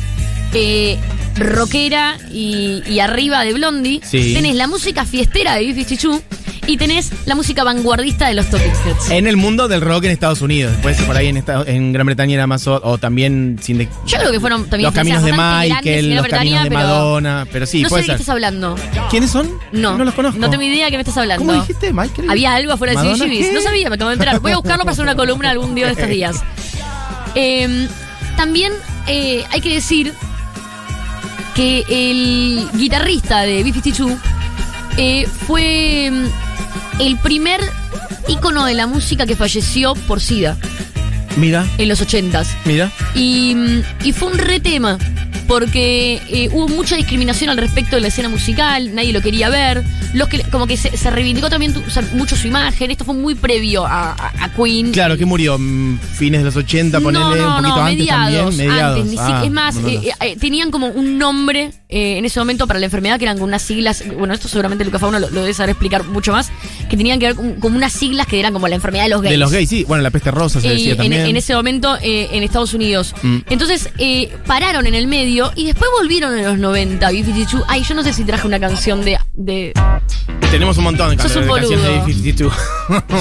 eh, 0.53 0.97
rockera 1.35 2.17
y, 2.31 2.83
y 2.87 2.99
arriba 2.99 3.43
de 3.43 3.53
Blondie, 3.53 4.01
Sí. 4.03 4.33
tenés 4.33 4.55
la 4.55 4.67
música 4.67 5.05
fiestera 5.05 5.55
de 5.55 5.71
B-52 5.73 6.21
y 6.67 6.77
tenés 6.77 7.11
la 7.25 7.35
música 7.35 7.63
vanguardista 7.63 8.27
de 8.27 8.35
los 8.35 8.49
Talking 8.49 8.71
Heads. 8.85 9.09
En 9.11 9.27
el 9.27 9.35
mundo 9.35 9.67
del 9.67 9.81
rock 9.81 10.03
en 10.05 10.11
Estados 10.11 10.41
Unidos. 10.41 10.71
Después 10.73 11.01
por 11.01 11.17
ahí 11.17 11.27
en, 11.27 11.37
Estados- 11.37 11.67
en 11.67 11.91
Gran 11.91 12.05
Bretaña 12.05 12.35
era 12.35 12.47
más. 12.47 12.65
O, 12.67 12.79
o 12.83 12.97
también 12.97 13.57
sin 13.61 13.77
de- 13.79 13.89
Yo 14.05 14.17
creo 14.19 14.31
que 14.31 14.39
fueron 14.39 14.63
también 14.69 14.85
los 14.85 14.93
caminos 14.93 15.23
de 15.23 15.31
Michael, 15.33 16.15
los 16.15 16.27
caminos 16.27 16.63
de 16.63 16.69
Madonna. 16.69 17.47
Pero 17.51 17.65
sí, 17.65 17.81
no 17.81 17.89
sé 17.89 17.89
puede 17.89 18.01
de 18.03 18.05
qué 18.05 18.11
ser. 18.13 18.21
estás 18.21 18.29
hablando. 18.33 18.75
¿Quiénes 19.09 19.31
son? 19.31 19.49
No. 19.71 19.97
No 19.97 20.05
los 20.05 20.13
conozco. 20.13 20.39
No 20.39 20.49
tengo 20.49 20.63
idea 20.63 20.85
de 20.85 20.91
qué 20.91 20.97
me 20.97 21.01
estás 21.01 21.17
hablando. 21.17 21.45
¿Cómo 21.45 21.59
dijiste, 21.59 21.91
Michael? 21.93 22.29
Había 22.29 22.53
algo 22.55 22.73
afuera 22.73 22.91
de 22.91 22.97
¿Madonna 22.97 23.25
CBGBs. 23.25 23.47
qué? 23.47 23.53
No 23.53 23.61
sabía, 23.61 23.89
me 23.89 23.95
acabo 23.95 24.09
de 24.09 24.13
enterar. 24.15 24.39
Voy 24.39 24.51
a 24.51 24.57
buscarlo 24.57 24.83
para 24.83 24.91
hacer 24.93 25.03
una 25.03 25.15
columna 25.15 25.49
algún 25.49 25.73
día 25.75 25.87
de 25.87 25.91
estos 25.93 26.09
días. 26.09 26.43
Eh, 27.33 27.87
también 28.35 28.73
eh, 29.07 29.45
hay 29.51 29.61
que 29.61 29.73
decir 29.73 30.13
que 31.55 31.85
el 31.87 32.67
guitarrista 32.73 33.41
de 33.43 33.63
B-52 33.63 34.17
eh, 34.97 35.25
fue 35.47 36.11
el 36.99 37.17
primer 37.17 37.61
ícono 38.27 38.65
de 38.65 38.73
la 38.73 38.87
música 38.87 39.25
que 39.25 39.35
falleció 39.35 39.95
por 40.07 40.21
SIDA 40.21 40.57
Mira, 41.37 41.65
en 41.77 41.87
los 41.87 42.01
80s. 42.01 42.47
mira. 42.65 42.91
Y, 43.15 43.55
y 44.03 44.11
fue 44.13 44.31
un 44.31 44.37
re 44.37 44.59
tema, 44.59 44.97
porque 45.51 46.21
eh, 46.29 46.47
hubo 46.53 46.69
mucha 46.69 46.95
discriminación 46.95 47.49
al 47.49 47.57
respecto 47.57 47.97
de 47.97 48.01
la 48.01 48.07
escena 48.07 48.29
musical, 48.29 48.95
nadie 48.95 49.11
lo 49.11 49.19
quería 49.21 49.49
ver. 49.49 49.83
los 50.13 50.29
que 50.29 50.39
como 50.43 50.65
que 50.65 50.77
se, 50.77 50.95
se 50.95 51.09
reivindicó 51.09 51.49
también 51.49 51.73
tu- 51.73 51.81
o 51.85 51.89
sea, 51.89 52.03
mucho 52.13 52.37
su 52.37 52.47
imagen. 52.47 52.89
Esto 52.89 53.03
fue 53.03 53.15
muy 53.15 53.35
previo 53.35 53.85
a, 53.85 54.11
a- 54.13 54.45
a 54.45 54.49
Queen. 54.53 54.91
Claro, 54.93 55.17
que 55.17 55.25
murió 55.25 55.57
fines 55.57 56.39
de 56.39 56.45
los 56.45 56.55
80, 56.55 57.01
ponele 57.01 57.23
no, 57.25 57.35
no, 57.35 57.47
un 57.47 57.55
poquito 57.57 57.75
no, 57.75 57.81
antes 57.83 57.97
mediados, 57.99 58.45
también. 58.55 58.69
Mediados. 58.69 58.99
antes, 59.01 59.19
Ah, 59.19 59.41
es 59.45 59.51
más, 59.51 59.75
eh, 59.85 60.11
eh, 60.21 60.35
tenían 60.39 60.71
como 60.71 60.87
un 60.87 61.17
nombre 61.17 61.71
eh, 61.89 62.17
en 62.17 62.23
ese 62.25 62.39
momento 62.39 62.65
para 62.67 62.79
la 62.79 62.85
enfermedad 62.85 63.19
que 63.19 63.25
eran 63.25 63.37
con 63.37 63.49
unas 63.49 63.61
siglas, 63.61 64.03
bueno, 64.17 64.33
esto 64.33 64.47
seguramente 64.47 64.85
Luca 64.85 64.99
Fauno 64.99 65.19
lo, 65.19 65.29
lo 65.29 65.41
debe 65.41 65.53
saber 65.53 65.71
explicar 65.71 66.05
mucho 66.05 66.31
más, 66.31 66.49
que 66.89 66.95
tenían 66.95 67.19
que 67.19 67.25
ver 67.27 67.35
con, 67.35 67.55
con 67.55 67.75
unas 67.75 67.91
siglas 67.91 68.25
que 68.27 68.39
eran 68.39 68.53
como 68.53 68.67
la 68.69 68.75
enfermedad 68.75 69.03
de 69.03 69.09
los 69.09 69.21
gays. 69.21 69.31
de 69.31 69.37
los 69.37 69.51
gays, 69.51 69.69
sí. 69.69 69.83
Bueno, 69.85 70.01
la 70.03 70.11
peste 70.11 70.31
rosa 70.31 70.59
se 70.61 70.69
decía 70.69 70.91
en, 70.91 70.97
también. 70.97 71.25
en 71.25 71.35
ese 71.37 71.53
momento 71.55 71.97
en 72.01 72.43
Estados 72.43 72.73
Unidos. 72.73 73.13
Mm. 73.21 73.37
Entonces 73.49 73.89
pararon 74.45 74.87
en 74.87 74.95
el 74.95 75.07
medio 75.07 75.40
y 75.55 75.65
después 75.65 75.89
volvieron 75.99 76.37
en 76.37 76.45
los 76.45 76.57
90. 76.57 77.09
B-52. 77.09 77.63
Ay, 77.67 77.83
yo 77.83 77.95
no 77.95 78.03
sé 78.03 78.13
si 78.13 78.23
traje 78.23 78.45
una 78.47 78.59
canción 78.59 79.03
de. 79.03 79.19
de 79.33 79.73
Tenemos 80.51 80.77
un 80.77 80.83
montón 80.85 81.15
de, 81.15 81.21
Sos 81.23 81.31
can- 81.33 81.41
un 81.43 81.47
de 81.47 81.53
canciones 81.61 81.85
de 81.85 81.91
boludo. 81.99 82.05
B-52. 82.05 82.51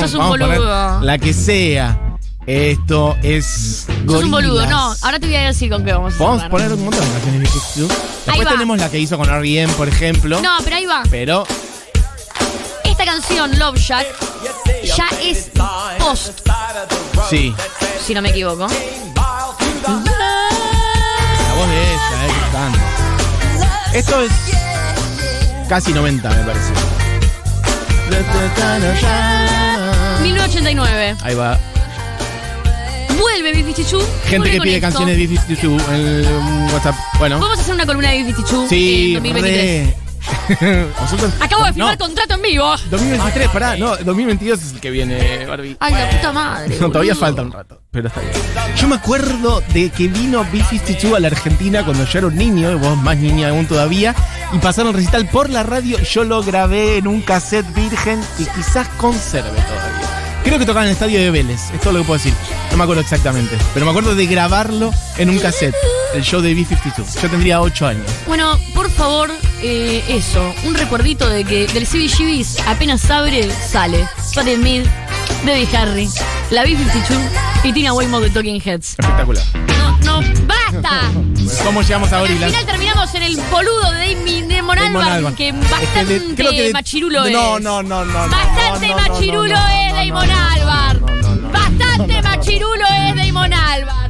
Sos 0.01 0.13
un 0.15 0.19
Vamos 0.21 0.41
a 0.41 0.47
boludo. 0.47 1.01
La 1.03 1.19
que 1.19 1.33
sea. 1.33 1.99
Esto 2.47 3.17
es. 3.23 3.87
sos 4.07 4.25
un 4.25 4.31
boludo. 4.31 4.65
No, 4.67 4.95
ahora 5.03 5.19
te 5.21 5.27
voy 5.27 5.37
a 5.37 5.43
decir 5.43 5.71
con 5.71 5.85
qué 5.85 5.93
vamos 5.93 6.15
a 6.15 6.19
Podemos 6.19 6.41
cerrar. 6.43 6.51
poner 6.51 6.73
un 6.73 6.85
montón 6.85 7.05
de 7.07 7.13
canciones 7.13 7.43
de 7.43 7.49
B-52. 7.49 7.89
Después 8.27 8.49
tenemos 8.49 8.79
la 8.79 8.91
que 8.91 8.99
hizo 8.99 9.17
con 9.19 9.29
R.E.M., 9.29 9.73
por 9.75 9.89
ejemplo. 9.89 10.41
No, 10.41 10.51
pero 10.65 10.77
ahí 10.77 10.87
va. 10.87 11.03
Pero 11.11 11.47
Esta 12.85 13.05
canción, 13.05 13.59
Love 13.59 13.79
Shack, 13.79 14.07
ya 14.97 15.07
es 15.23 15.51
post, 15.99 16.41
sí, 17.29 17.55
si 18.05 18.15
no 18.15 18.23
me 18.23 18.31
equivoco. 18.31 18.67
la 18.67 18.75
voz 21.57 21.69
de 21.69 21.95
Esto 23.95 24.21
es 24.23 24.31
casi 25.69 25.93
90, 25.93 26.29
me 26.29 26.45
parece. 26.45 26.73
1989. 30.23 31.17
Ahí 31.23 31.35
va. 31.35 31.59
Vuelve 33.19 33.53
B-52. 33.53 34.03
Gente 34.27 34.51
que 34.51 34.61
pide 34.61 34.81
canciones 34.81 35.17
de 35.17 35.27
B-52 35.27 35.89
en 35.89 35.95
el 35.95 36.73
WhatsApp. 36.73 36.95
Bueno. 37.19 37.39
Podemos 37.39 37.59
hacer 37.61 37.75
una 37.75 37.87
columna 37.87 38.11
de 38.11 38.23
B-52 38.25 38.69
Sí, 38.69 39.09
en 39.09 39.15
2023. 39.15 39.87
re. 39.87 39.97
Nosotros- 41.01 41.33
Acabo 41.41 41.65
de 41.65 41.73
firmar 41.73 41.99
No, 41.99 42.05
contrato 42.07 42.35
en 42.35 42.43
vivo. 42.43 42.75
2023, 42.91 43.49
pará, 43.51 43.77
no, 43.77 43.97
2022 43.97 44.63
es 44.63 44.73
el 44.73 44.81
que 44.81 44.91
viene, 44.91 45.47
Barbie. 45.47 45.77
Ay, 45.81 45.95
la 45.95 46.11
puta 46.11 46.33
madre. 46.33 46.77
No, 46.81 46.89
todavía 46.89 47.15
boludo. 47.15 47.27
falta 47.27 47.43
un 47.43 47.53
rato, 47.53 47.81
pero 47.91 48.09
está 48.09 48.21
bien. 48.21 48.33
Yo 48.77 48.89
me 48.89 48.97
acuerdo 48.97 49.63
de 49.73 49.91
que 49.91 50.09
vino 50.09 50.45
B-52 50.53 51.15
a 51.17 51.21
la 51.21 51.29
Argentina 51.29 51.85
cuando 51.85 52.05
yo 52.05 52.19
era 52.19 52.27
un 52.29 52.37
niño, 52.37 52.71
y 52.73 52.75
vos 52.75 52.97
más 52.99 53.17
niña 53.17 53.51
aún 53.51 53.67
todavía, 53.67 54.15
y 54.53 54.59
pasaron 54.59 54.95
recital 54.95 55.29
por 55.29 55.51
la 55.51 55.63
radio. 55.63 55.99
Yo 56.01 56.25
lo 56.25 56.43
grabé 56.43 56.99
en 56.99 57.07
un 57.07 57.21
cassette 57.23 57.73
virgen 57.75 58.21
que 58.39 58.45
quizás 58.45 58.89
conserve 58.97 59.51
todavía. 59.51 60.07
Creo 60.43 60.59
que 60.59 60.65
tocaba 60.65 60.85
en 60.85 60.89
el 60.89 60.93
estadio 60.95 61.21
de 61.21 61.31
Vélez, 61.31 61.61
es 61.73 61.81
todo 61.81 61.93
lo 61.93 61.99
que 62.01 62.05
puedo 62.07 62.19
decir. 62.19 62.33
No 62.71 62.79
me 62.79 62.85
acuerdo 62.85 63.03
exactamente, 63.03 63.57
pero 63.75 63.85
me 63.85 63.91
acuerdo 63.91 64.15
de 64.15 64.27
grabarlo 64.27 64.91
en 65.19 65.29
un 65.29 65.39
cassette, 65.39 65.75
el 66.15 66.23
show 66.23 66.41
de 66.41 66.55
B-52. 66.55 67.21
Yo 67.21 67.29
tendría 67.29 67.61
8 67.61 67.87
años. 67.87 68.07
Bueno, 68.27 68.59
por 68.75 68.91
favor, 68.91 69.31
eh, 69.63 70.05
eso, 70.09 70.55
un 70.65 70.75
recuerdito 70.75 71.29
de 71.29 71.45
que 71.45 71.67
del 71.69 71.87
CBGB's 71.87 72.59
apenas 72.67 73.11
abre, 73.11 73.51
sale. 73.51 74.07
Sonny 74.33 74.55
Smith, 74.57 74.87
Debbie 75.45 75.69
Harry, 75.77 76.09
la 76.51 76.63
B-52 76.63 77.19
y 77.65 77.73
Tina 77.73 77.93
Weymouth 77.93 78.23
de 78.23 78.31
Talking 78.31 78.61
Heads. 78.65 78.97
Espectacular. 78.99 79.43
No, 80.05 80.21
no, 80.21 80.29
¡basta! 80.47 81.01
¿Cómo 81.65 81.83
llegamos 81.83 82.13
a 82.13 82.17
Al 82.17 82.23
Gorillaz? 82.23 82.51
final 82.51 82.67
terminamos 82.67 83.15
en 83.15 83.23
el 83.23 83.37
boludo 83.51 83.91
de 83.93 84.47
Damon 84.49 84.79
Albarn, 84.79 85.35
que 85.35 85.49
Es 85.49 85.55
que 85.55 85.61
bastante 85.71 86.19
de- 86.21 86.35
creo 86.35 86.51
que 86.53 86.63
de- 86.65 86.73
machirulo 86.73 87.25
es. 87.25 87.33
No, 87.33 87.59
no, 87.59 87.83
no, 87.83 88.05
no. 88.05 88.29
Bastante 88.29 88.89
no, 88.89 88.95
no, 88.97 89.03
no, 89.03 89.09
machirulo 89.15 89.57
es 89.57 89.95
Damon 90.09 90.31
Albarn. 90.31 91.53
Bastante 91.53 92.23
machirulo 92.23 92.85
es 92.87 93.17
Damon 93.27 93.53
Albarn. 93.53 94.10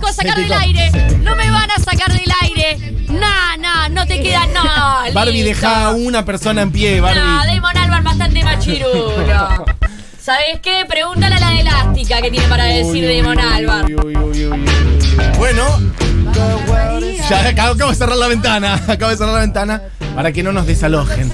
Van 0.00 0.10
a 0.10 0.12
sacar 0.12 0.36
del 0.36 0.52
aire. 0.52 0.90
No 1.22 1.34
me 1.36 1.50
van 1.50 1.70
a 1.70 1.78
sacar 1.78 2.12
del 2.12 2.32
aire. 2.42 2.96
Nah, 3.08 3.56
nah, 3.58 3.88
no 3.88 4.06
te 4.06 4.20
queda 4.20 4.46
no. 4.46 5.12
Barbie, 5.14 5.42
deja 5.42 5.86
a 5.86 5.90
una 5.92 6.24
persona 6.24 6.62
en 6.62 6.70
pie, 6.70 7.00
Barbie. 7.00 7.20
No, 7.20 7.44
Damon 7.46 7.76
Albarn 7.76 8.04
bastante 8.04 8.44
machirulo. 8.44 9.64
¿Sabes 10.20 10.60
qué? 10.62 10.84
Pregúntale 10.88 11.36
a 11.36 11.40
la 11.40 11.50
de 11.50 11.60
elástica 11.60 12.20
que 12.20 12.30
tiene 12.30 12.46
para 12.48 12.64
decir 12.64 13.06
Damon 13.06 13.38
Albarn. 13.38 13.96
Bueno, 15.38 15.64
ya 17.28 17.48
acabo, 17.48 17.74
de 17.74 17.94
cerrar 17.94 18.16
la 18.16 18.28
ventana. 18.28 18.74
Acabo 18.88 19.10
de 19.10 19.16
cerrar 19.16 19.34
la 19.34 19.40
ventana 19.40 19.82
para 20.14 20.32
que 20.32 20.42
no 20.42 20.52
nos 20.52 20.66
desalojen. 20.66 21.30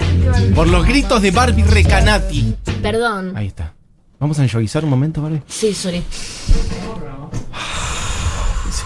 Por 0.55 0.68
los 0.68 0.87
gritos 0.87 1.20
de 1.22 1.31
Barbie 1.31 1.64
Recanati. 1.64 2.55
Perdón. 2.83 3.33
Ahí 3.37 3.48
está. 3.48 3.72
Vamos 4.18 4.38
a 4.38 4.44
enjoguizar 4.44 4.85
un 4.85 4.90
momento, 4.90 5.20
Barbie. 5.20 5.42
Sí, 5.48 5.75
sorry. 5.75 6.03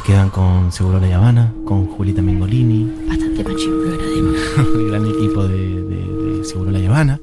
Quedan 0.07 0.31
con 0.31 0.71
Seguro 0.71 1.01
La 1.01 1.17
Habana, 1.17 1.53
con 1.65 1.87
Julita 1.87 2.23
Mengolini, 2.23 2.89
Bastante 3.09 3.43
machirulo 3.43 3.95
era 3.95 4.05
Damon. 4.05 4.35
el 4.81 4.91
gran 4.91 5.07
equipo 5.07 5.49
de, 5.49 5.57
de- 5.83 6.37
de 6.39 6.45
Seguro 6.45 6.71
La 6.71 6.79
Habana. 6.79 7.21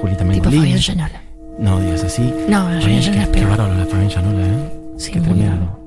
Julita 0.00 0.18
Tipo 0.18 0.30
Mengolini. 0.30 0.60
Fabián 0.60 0.78
Llanola. 0.78 1.22
No 1.58 1.80
digas 1.80 2.04
así. 2.04 2.22
No, 2.22 2.58
Fabián, 2.64 2.82
Fabián 2.82 3.00
Llanola 3.02 3.22
es 3.22 3.28
qué, 3.30 3.44
bárbaro 3.46 3.74
la 3.74 3.86
Fabián 3.86 4.08
Llanola, 4.10 4.46
¿eh? 4.46 4.72
Sí, 4.98 5.12
Qué 5.12 5.20
tremendo. 5.20 5.78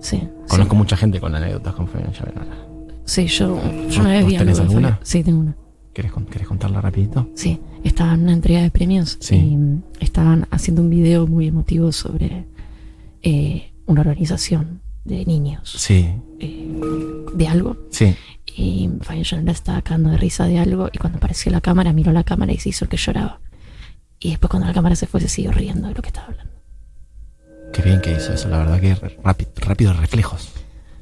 Sí. 0.00 0.28
Conozco 0.48 0.74
mucha 0.74 0.96
gente 0.96 1.20
con 1.20 1.34
anécdotas 1.34 1.74
con 1.74 1.86
Fabián 1.86 2.12
Llanola. 2.12 2.56
Sí, 3.04 3.26
yo, 3.26 3.60
yo 3.90 4.00
una 4.00 4.10
vez 4.10 4.22
¿Vos 4.24 4.32
vi 4.32 4.38
tenés 4.38 4.58
alguna? 4.60 4.80
Fabián. 4.88 4.98
Sí, 5.02 5.22
tengo 5.22 5.38
una. 5.40 5.56
¿Querés, 5.92 6.10
con- 6.10 6.26
querés 6.26 6.48
contarla 6.48 6.80
rapidito? 6.80 7.28
Sí, 7.36 7.60
estaba 7.84 8.14
en 8.14 8.22
una 8.24 8.32
entrega 8.32 8.60
de 8.62 8.70
premios 8.72 9.18
Sí. 9.20 9.36
y 9.36 9.56
mm, 9.56 9.82
estaban 10.00 10.48
haciendo 10.50 10.82
un 10.82 10.90
video 10.90 11.28
muy 11.28 11.46
emotivo 11.46 11.92
sobre 11.92 12.44
eh, 13.22 13.70
una 13.86 14.00
organización 14.00 14.80
de 15.04 15.24
niños 15.26 15.70
Sí, 15.70 16.10
eh, 16.40 17.24
de 17.34 17.48
algo. 17.48 17.76
sí. 17.90 18.16
Y 18.56 18.88
Fabián 19.00 19.24
Llanola 19.24 19.50
estaba 19.52 19.82
cagando 19.82 20.10
de 20.10 20.16
risa 20.16 20.44
de 20.46 20.60
algo 20.60 20.88
y 20.92 20.98
cuando 20.98 21.18
apareció 21.18 21.50
la 21.50 21.60
cámara 21.60 21.92
miró 21.92 22.12
la 22.12 22.22
cámara 22.22 22.52
y 22.52 22.58
se 22.58 22.68
hizo 22.68 22.84
el 22.84 22.88
que 22.88 22.96
lloraba. 22.96 23.40
Y 24.20 24.30
después 24.30 24.48
cuando 24.48 24.68
la 24.68 24.74
cámara 24.74 24.94
se 24.94 25.06
fue 25.06 25.20
se 25.20 25.28
siguió 25.28 25.50
riendo 25.50 25.88
de 25.88 25.94
lo 25.94 26.00
que 26.02 26.08
estaba 26.08 26.28
hablando. 26.28 26.52
Qué 27.72 27.82
bien 27.82 28.00
que 28.00 28.12
hizo 28.12 28.32
eso, 28.32 28.48
la 28.48 28.58
verdad 28.58 28.80
que 28.80 28.94
rápido, 29.24 29.50
rápidos 29.56 29.96
reflejos. 29.98 30.50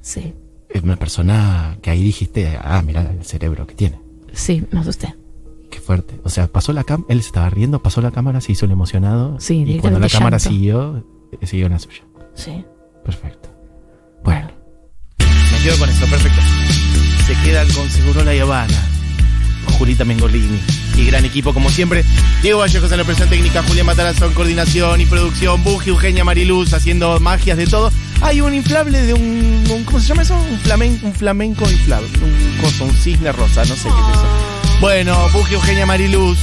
Sí, 0.01 0.33
Es 0.71 0.83
una 0.83 0.97
persona 0.97 1.77
que 1.83 1.91
ahí 1.91 2.03
dijiste, 2.03 2.57
ah, 2.63 2.81
mira 2.81 3.03
el 3.03 3.23
cerebro 3.25 3.67
que 3.67 3.75
tiene. 3.75 4.01
sí, 4.33 4.65
me 4.71 4.81
asusté. 4.81 5.15
Qué 5.71 5.79
fuerte. 5.81 6.19
O 6.25 6.31
sea, 6.31 6.47
pasó 6.49 6.73
la 6.73 6.85
cámara, 6.85 7.07
él 7.13 7.21
se 7.21 7.27
estaba 7.27 7.51
riendo, 7.51 7.83
pasó 7.83 8.01
la 8.01 8.11
cámara, 8.13 8.41
se 8.41 8.53
hizo 8.53 8.65
el 8.65 8.71
emocionado. 8.73 9.39
Sí, 9.41 9.63
y 9.67 9.79
cuando 9.79 9.99
la 9.99 10.09
cámara 10.09 10.39
siguió, 10.39 11.05
eh, 11.39 11.47
siguió 11.47 11.67
en 11.67 11.73
la 11.73 11.79
suya. 11.79 12.03
Sí. 12.35 12.65
Perfecto. 13.05 13.51
Bueno. 14.25 14.49
Me 15.19 15.59
quedo 15.63 15.77
con 15.79 15.89
eso, 15.89 16.07
perfecto. 16.07 16.41
Se 17.27 17.35
quedan 17.45 17.69
con 17.73 17.89
Seguro 17.91 18.25
La 18.25 18.33
Habana, 18.43 18.75
con 19.65 19.75
Julita 19.75 20.05
Mengolini 20.05 20.61
y 20.97 21.05
gran 21.07 21.25
equipo 21.25 21.55
como 21.55 21.71
siempre. 21.71 22.05
Diego 22.43 22.59
Vallejos 22.61 22.91
en 22.91 22.97
la 22.99 23.03
operación 23.05 23.29
técnica, 23.29 23.63
Julián 23.63 23.87
Matarazzo 23.87 24.27
en 24.27 24.33
coordinación 24.35 25.01
y 25.01 25.07
producción, 25.07 25.63
Buji, 25.63 25.91
Eugenia 25.91 26.25
Mariluz 26.25 26.73
haciendo 26.73 27.19
magias 27.21 27.57
de 27.57 27.67
todo. 27.67 27.93
Hay 28.21 28.41
un 28.41 28.55
inflable 28.55 29.03
de 29.03 29.15
un, 29.15 29.65
un- 29.71 29.85
¿cómo 29.85 30.01
se 30.01 30.09
llama 30.09 30.23
eso? 30.23 30.35
Un 30.37 30.59
flamenco, 30.61 31.07
un 31.07 31.15
flamenco 31.15 31.71
inflable, 31.71 32.09
un 32.23 32.57
coso, 32.61 32.85
un 32.85 32.95
cisne 32.97 33.33
rosa, 33.33 33.65
no 33.65 33.75
sé 33.77 33.85
qué 33.89 33.89
es 34.13 34.17
eso. 34.17 34.27
Bueno, 34.81 35.29
Buji, 35.33 35.55
Eugenia 35.55 35.87
Mariluz. 35.87 36.39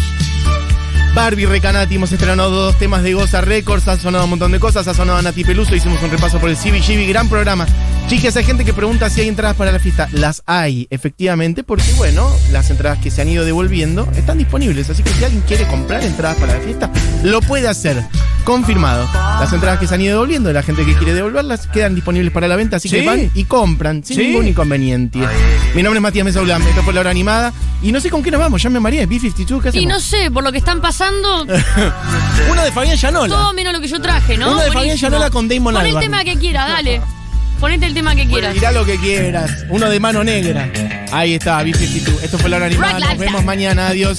Barbie 1.13 1.45
Recanati, 1.45 1.95
hemos 1.95 2.11
estrenado 2.11 2.51
dos 2.51 2.77
temas 2.77 3.03
de 3.03 3.13
Goza 3.13 3.41
Records, 3.41 3.87
han 3.87 3.99
sonado 3.99 4.25
un 4.25 4.29
montón 4.31 4.51
de 4.51 4.59
cosas, 4.59 4.87
ha 4.87 4.93
sonado 4.93 5.21
Nati 5.21 5.43
Peluso, 5.43 5.75
hicimos 5.75 6.01
un 6.03 6.11
repaso 6.11 6.39
por 6.39 6.49
el 6.49 6.55
CBGB, 6.55 7.07
gran 7.07 7.27
programa. 7.29 7.65
Chicas, 8.07 8.35
hay 8.37 8.43
gente 8.43 8.63
que 8.63 8.73
pregunta 8.73 9.09
si 9.09 9.21
hay 9.21 9.27
entradas 9.27 9.55
para 9.55 9.71
la 9.71 9.79
fiesta. 9.79 10.07
Las 10.11 10.43
hay, 10.45 10.87
efectivamente, 10.89 11.63
porque 11.63 11.91
bueno, 11.97 12.29
las 12.51 12.69
entradas 12.69 12.99
que 12.99 13.11
se 13.11 13.21
han 13.21 13.29
ido 13.29 13.43
devolviendo 13.43 14.07
están 14.15 14.37
disponibles, 14.37 14.89
así 14.89 15.03
que 15.03 15.09
si 15.11 15.23
alguien 15.23 15.43
quiere 15.47 15.65
comprar 15.67 16.03
entradas 16.03 16.37
para 16.37 16.53
la 16.53 16.59
fiesta, 16.59 16.91
lo 17.23 17.41
puede 17.41 17.67
hacer. 17.67 18.03
Confirmado. 18.43 19.07
Las 19.39 19.53
entradas 19.53 19.79
que 19.79 19.87
se 19.87 19.93
han 19.95 20.01
ido 20.01 20.13
devolviendo, 20.13 20.51
la 20.51 20.63
gente 20.63 20.85
que 20.85 20.95
quiere 20.95 21.13
devolverlas, 21.13 21.67
quedan 21.67 21.93
disponibles 21.95 22.31
para 22.31 22.47
la 22.47 22.55
venta, 22.55 22.77
así 22.77 22.89
que 22.89 23.05
van 23.05 23.29
y 23.33 23.43
compran 23.43 24.03
sin 24.03 24.17
¿Sí? 24.17 24.27
ningún 24.27 24.47
inconveniente. 24.47 25.19
Mi 25.75 25.83
nombre 25.83 25.99
es 25.99 26.01
Matías 26.01 26.25
Mesaulam, 26.25 26.61
esto 26.63 26.81
fue 26.83 26.93
la 26.93 27.01
hora 27.01 27.11
animada, 27.11 27.53
y 27.83 27.91
no 27.91 27.99
sé 28.01 28.09
con 28.09 28.23
qué 28.23 28.31
nos 28.31 28.39
vamos, 28.39 28.61
ya 28.61 28.69
me 28.69 28.79
mareé, 28.79 29.07
B52, 29.07 29.61
¿qué 29.61 29.69
hacemos? 29.69 29.75
Y 29.83 29.85
no 29.85 29.99
sé, 29.99 30.31
por 30.31 30.43
lo 30.43 30.51
que 30.51 30.57
están 30.57 30.81
pasando, 30.81 31.43
Una 32.51 32.63
de 32.63 32.71
Fabián 32.71 32.97
Llanola. 32.97 33.35
todo 33.35 33.53
menos 33.53 33.73
lo 33.73 33.81
que 33.81 33.87
yo 33.87 34.01
traje, 34.01 34.37
¿no? 34.37 34.53
Una 34.53 34.63
de 34.63 34.71
Fabián. 34.71 34.97
Llanola 34.97 35.29
con 35.29 35.47
Damon 35.47 35.73
Pon 35.75 35.85
el 35.85 35.99
tema 35.99 36.23
que 36.23 36.37
quiera, 36.37 36.67
dale. 36.67 37.01
Ponete 37.59 37.85
el 37.85 37.93
tema 37.93 38.15
que 38.15 38.25
quieras. 38.25 38.53
Mirá 38.55 38.71
lo 38.71 38.85
que 38.85 38.97
quieras. 38.97 39.65
Uno 39.69 39.89
de 39.89 39.99
mano 39.99 40.23
negra. 40.23 40.71
Ahí 41.11 41.33
está, 41.33 41.61
B52. 41.61 42.23
Esto 42.23 42.37
fue 42.37 42.49
la 42.49 42.57
hora 42.57 42.67
animada. 42.67 42.99
Nos 42.99 43.17
vemos 43.17 43.43
mañana. 43.43 43.87
Adiós. 43.87 44.17